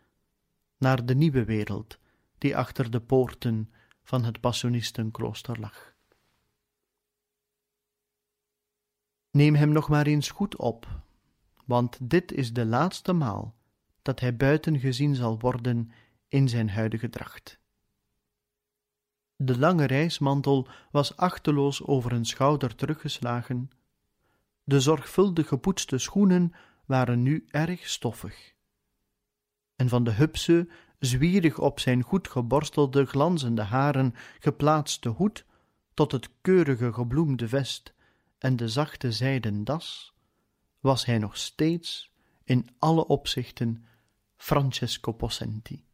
naar 0.78 1.06
de 1.06 1.14
nieuwe 1.14 1.44
wereld, 1.44 1.98
die 2.38 2.56
achter 2.56 2.90
de 2.90 3.00
poorten 3.00 3.72
van 4.02 4.24
het 4.24 4.40
Passionistenklooster 4.40 5.60
lag. 5.60 5.94
Neem 9.30 9.54
hem 9.54 9.72
nog 9.72 9.88
maar 9.88 10.06
eens 10.06 10.30
goed 10.30 10.56
op, 10.56 10.88
want 11.64 11.98
dit 12.10 12.32
is 12.32 12.52
de 12.52 12.66
laatste 12.66 13.12
maal 13.12 13.58
dat 14.02 14.20
hij 14.20 14.36
buiten 14.36 14.78
gezien 14.78 15.14
zal 15.14 15.38
worden 15.38 15.90
in 16.28 16.48
zijn 16.48 16.70
huidige 16.70 17.08
dracht. 17.08 17.58
De 19.36 19.58
lange 19.58 19.84
reismantel 19.84 20.68
was 20.90 21.16
achteloos 21.16 21.82
over 21.84 22.12
een 22.12 22.24
schouder 22.24 22.74
teruggeslagen. 22.74 23.70
De 24.64 24.80
zorgvuldig 24.80 25.48
gepoetste 25.48 25.98
schoenen 25.98 26.52
waren 26.86 27.22
nu 27.22 27.44
erg 27.48 27.88
stoffig. 27.88 28.54
En 29.76 29.88
van 29.88 30.04
de 30.04 30.10
hupse, 30.10 30.68
zwierig 30.98 31.58
op 31.58 31.80
zijn 31.80 32.02
goed 32.02 32.28
geborstelde, 32.28 33.06
glanzende 33.06 33.62
haren 33.62 34.14
geplaatste 34.38 35.08
hoed 35.08 35.44
tot 35.94 36.12
het 36.12 36.30
keurige 36.40 36.92
gebloemde 36.92 37.48
vest 37.48 37.94
en 38.38 38.56
de 38.56 38.68
zachte 38.68 39.12
zijden 39.12 39.64
das, 39.64 40.14
was 40.80 41.04
hij 41.04 41.18
nog 41.18 41.36
steeds 41.36 42.09
in 42.50 42.68
alle 42.78 43.06
opzichten 43.06 43.84
Francesco 44.36 45.12
Possenti. 45.12 45.84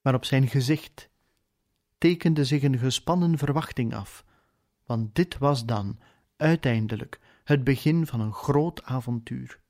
Maar 0.00 0.14
op 0.14 0.24
zijn 0.24 0.48
gezicht 0.48 1.10
tekende 1.98 2.44
zich 2.44 2.62
een 2.62 2.78
gespannen 2.78 3.38
verwachting 3.38 3.94
af, 3.94 4.24
want 4.84 5.14
dit 5.14 5.38
was 5.38 5.64
dan 5.64 5.98
uiteindelijk 6.36 7.20
het 7.44 7.64
begin 7.64 8.06
van 8.06 8.20
een 8.20 8.32
groot 8.32 8.82
avontuur. 8.82 9.60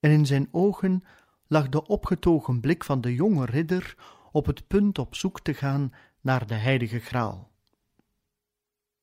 En 0.00 0.10
in 0.10 0.26
zijn 0.26 0.48
ogen 0.50 1.04
lag 1.46 1.68
de 1.68 1.86
opgetogen 1.86 2.60
blik 2.60 2.84
van 2.84 3.00
de 3.00 3.14
jonge 3.14 3.44
ridder 3.44 3.96
op 4.32 4.46
het 4.46 4.66
punt 4.66 4.98
op 4.98 5.14
zoek 5.14 5.40
te 5.40 5.54
gaan 5.54 5.92
naar 6.20 6.46
de 6.46 6.54
heilige 6.54 6.98
graal. 6.98 7.50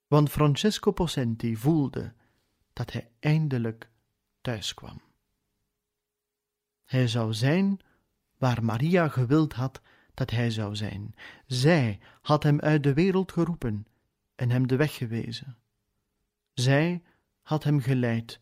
Want 0.07 0.29
Francesco 0.29 0.91
Possenti 0.91 1.57
voelde 1.57 2.13
dat 2.73 2.91
hij 2.91 3.11
eindelijk 3.19 3.88
thuis 4.41 4.73
kwam. 4.73 5.01
Hij 6.85 7.07
zou 7.07 7.33
zijn 7.33 7.79
waar 8.37 8.63
Maria 8.63 9.07
gewild 9.07 9.53
had 9.53 9.81
dat 10.13 10.29
hij 10.29 10.51
zou 10.51 10.75
zijn. 10.75 11.15
Zij 11.45 11.99
had 12.21 12.43
hem 12.43 12.59
uit 12.59 12.83
de 12.83 12.93
wereld 12.93 13.31
geroepen 13.31 13.87
en 14.35 14.49
hem 14.49 14.67
de 14.67 14.75
weg 14.75 14.95
gewezen. 14.95 15.57
Zij 16.53 17.03
had 17.41 17.63
hem 17.63 17.81
geleid 17.81 18.39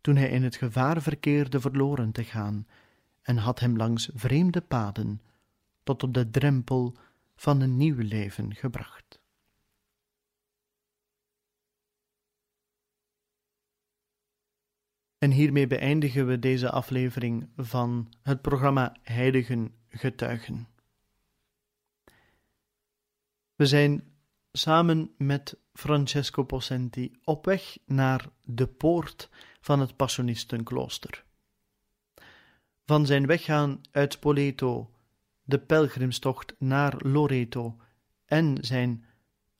toen 0.00 0.16
hij 0.16 0.28
in 0.28 0.42
het 0.42 0.56
gevaar 0.56 1.02
verkeerde 1.02 1.60
verloren 1.60 2.12
te 2.12 2.24
gaan 2.24 2.66
en 3.22 3.36
had 3.36 3.60
hem 3.60 3.76
langs 3.76 4.10
vreemde 4.14 4.60
paden 4.60 5.20
tot 5.82 6.02
op 6.02 6.14
de 6.14 6.30
drempel 6.30 6.96
van 7.36 7.60
een 7.60 7.76
nieuw 7.76 7.98
leven 7.98 8.54
gebracht. 8.54 9.19
En 15.20 15.30
hiermee 15.30 15.66
beëindigen 15.66 16.26
we 16.26 16.38
deze 16.38 16.70
aflevering 16.70 17.48
van 17.56 18.12
het 18.22 18.42
programma 18.42 18.96
Heiligen 19.02 19.74
Getuigen. 19.88 20.68
We 23.54 23.66
zijn 23.66 24.04
samen 24.52 25.10
met 25.16 25.56
Francesco 25.72 26.42
Possenti 26.42 27.12
op 27.24 27.44
weg 27.44 27.78
naar 27.86 28.28
de 28.44 28.66
poort 28.66 29.28
van 29.60 29.80
het 29.80 29.96
Passionistenklooster. 29.96 31.24
Van 32.84 33.06
zijn 33.06 33.26
weggaan 33.26 33.80
uit 33.90 34.12
Spoleto, 34.12 34.90
de 35.42 35.58
pelgrimstocht 35.58 36.54
naar 36.58 36.94
Loreto 36.98 37.76
en 38.24 38.56
zijn 38.60 39.04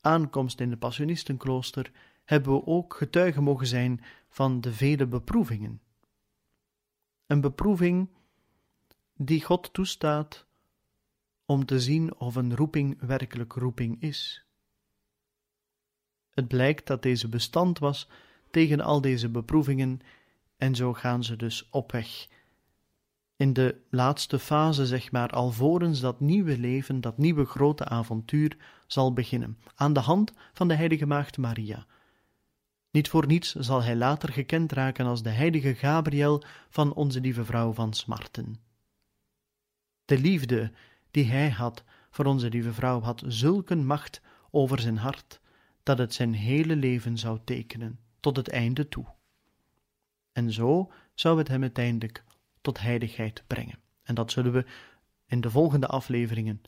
aankomst 0.01 0.61
in 0.61 0.71
het 0.71 0.79
Passionistenklooster 0.79 1.91
hebben 2.25 2.53
we 2.53 2.67
ook 2.67 2.95
getuigen 2.95 3.43
mogen 3.43 3.67
zijn 3.67 4.01
van 4.31 4.61
de 4.61 4.73
vele 4.73 5.07
beproevingen. 5.07 5.81
Een 7.27 7.41
beproeving 7.41 8.09
die 9.17 9.45
God 9.45 9.73
toestaat 9.73 10.47
om 11.45 11.65
te 11.65 11.81
zien 11.81 12.15
of 12.17 12.35
een 12.35 12.57
roeping 12.57 13.01
werkelijk 13.01 13.53
roeping 13.53 14.03
is. 14.03 14.45
Het 16.31 16.49
blijkt 16.49 16.87
dat 16.87 17.03
deze 17.03 17.29
bestand 17.29 17.79
was 17.79 18.09
tegen 18.51 18.81
al 18.81 19.01
deze 19.01 19.29
beproevingen 19.29 20.01
en 20.57 20.75
zo 20.75 20.93
gaan 20.93 21.25
ze 21.25 21.37
dus 21.37 21.69
op 21.71 21.93
weg. 21.93 22.29
In 23.37 23.53
de 23.53 23.81
laatste 23.91 24.39
fase, 24.39 24.87
zeg 24.87 25.11
maar, 25.13 25.31
alvorens 25.31 26.01
dat 26.01 26.21
nieuwe 26.21 26.59
leven, 26.59 27.01
dat 27.01 27.19
nieuwe 27.19 27.45
grote 27.45 27.85
avontuur 27.85 28.57
zal 28.87 29.13
beginnen, 29.13 29.59
aan 29.75 29.93
de 29.93 30.01
hand 30.01 30.33
van 30.53 30.69
de 30.69 30.75
heilige 30.75 31.07
maagd 31.07 31.37
Maria. 31.37 31.87
Niet 32.91 33.09
voor 33.09 33.27
niets 33.27 33.55
zal 33.55 33.83
hij 33.83 33.97
later 33.97 34.33
gekend 34.33 34.73
raken 34.73 35.07
als 35.07 35.23
de 35.23 35.31
heilige 35.31 35.75
Gabriel 35.75 36.43
van 36.69 36.95
onze 36.95 37.21
lieve 37.21 37.45
vrouw 37.45 37.73
van 37.73 37.95
Smarten. 37.95 38.57
De 40.05 40.19
liefde 40.19 40.73
die 41.11 41.25
hij 41.25 41.51
had 41.51 41.85
voor 42.11 42.25
onze 42.25 42.49
lieve 42.49 42.73
vrouw 42.73 43.01
had 43.01 43.23
zulke 43.27 43.77
macht 43.77 44.21
over 44.51 44.81
zijn 44.81 44.97
hart, 44.97 45.41
dat 45.83 45.99
het 45.99 46.15
zijn 46.15 46.35
hele 46.35 46.77
leven 46.77 47.19
zou 47.19 47.39
tekenen, 47.45 47.99
tot 48.21 48.37
het 48.37 48.49
einde 48.49 48.89
toe. 48.89 49.05
En 50.33 50.53
zo 50.53 50.93
zou 51.15 51.39
het 51.39 51.49
hem 51.49 51.63
uiteindelijk 51.63 52.25
tot 52.61 52.81
heiligheid 52.81 53.45
brengen. 53.47 53.79
En 54.03 54.15
dat 54.15 54.33
zullen 54.33 54.53
we 54.53 54.65
in 55.27 55.41
de 55.41 55.51
volgende 55.51 55.87
afleveringen 55.87 56.63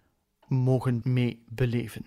mogen 0.47 1.01
mee 1.05 1.45
beleven. 1.49 2.07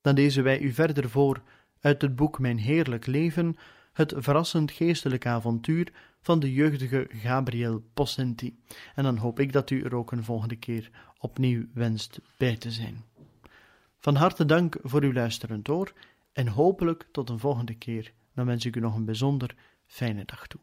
Dan 0.00 0.14
lezen 0.14 0.42
wij 0.42 0.60
u 0.60 0.72
verder 0.72 1.10
voor 1.10 1.42
uit 1.82 2.02
het 2.02 2.16
boek 2.16 2.38
Mijn 2.38 2.58
Heerlijk 2.58 3.06
Leven, 3.06 3.56
het 3.92 4.14
verrassend 4.16 4.70
geestelijk 4.70 5.26
avontuur 5.26 5.92
van 6.20 6.40
de 6.40 6.52
jeugdige 6.52 7.06
Gabriel 7.08 7.82
Possenti. 7.94 8.58
En 8.94 9.04
dan 9.04 9.16
hoop 9.16 9.40
ik 9.40 9.52
dat 9.52 9.70
u 9.70 9.82
er 9.82 9.94
ook 9.94 10.12
een 10.12 10.24
volgende 10.24 10.56
keer 10.56 10.90
opnieuw 11.18 11.66
wenst 11.74 12.20
bij 12.36 12.56
te 12.56 12.70
zijn. 12.70 13.04
Van 13.98 14.14
harte 14.14 14.44
dank 14.44 14.76
voor 14.82 15.02
uw 15.02 15.12
luisterend 15.12 15.68
oor 15.68 15.92
en 16.32 16.48
hopelijk 16.48 17.08
tot 17.12 17.30
een 17.30 17.38
volgende 17.38 17.74
keer. 17.74 18.12
Dan 18.34 18.46
wens 18.46 18.64
ik 18.64 18.76
u 18.76 18.80
nog 18.80 18.94
een 18.94 19.04
bijzonder 19.04 19.54
fijne 19.86 20.24
dag 20.24 20.46
toe. 20.46 20.60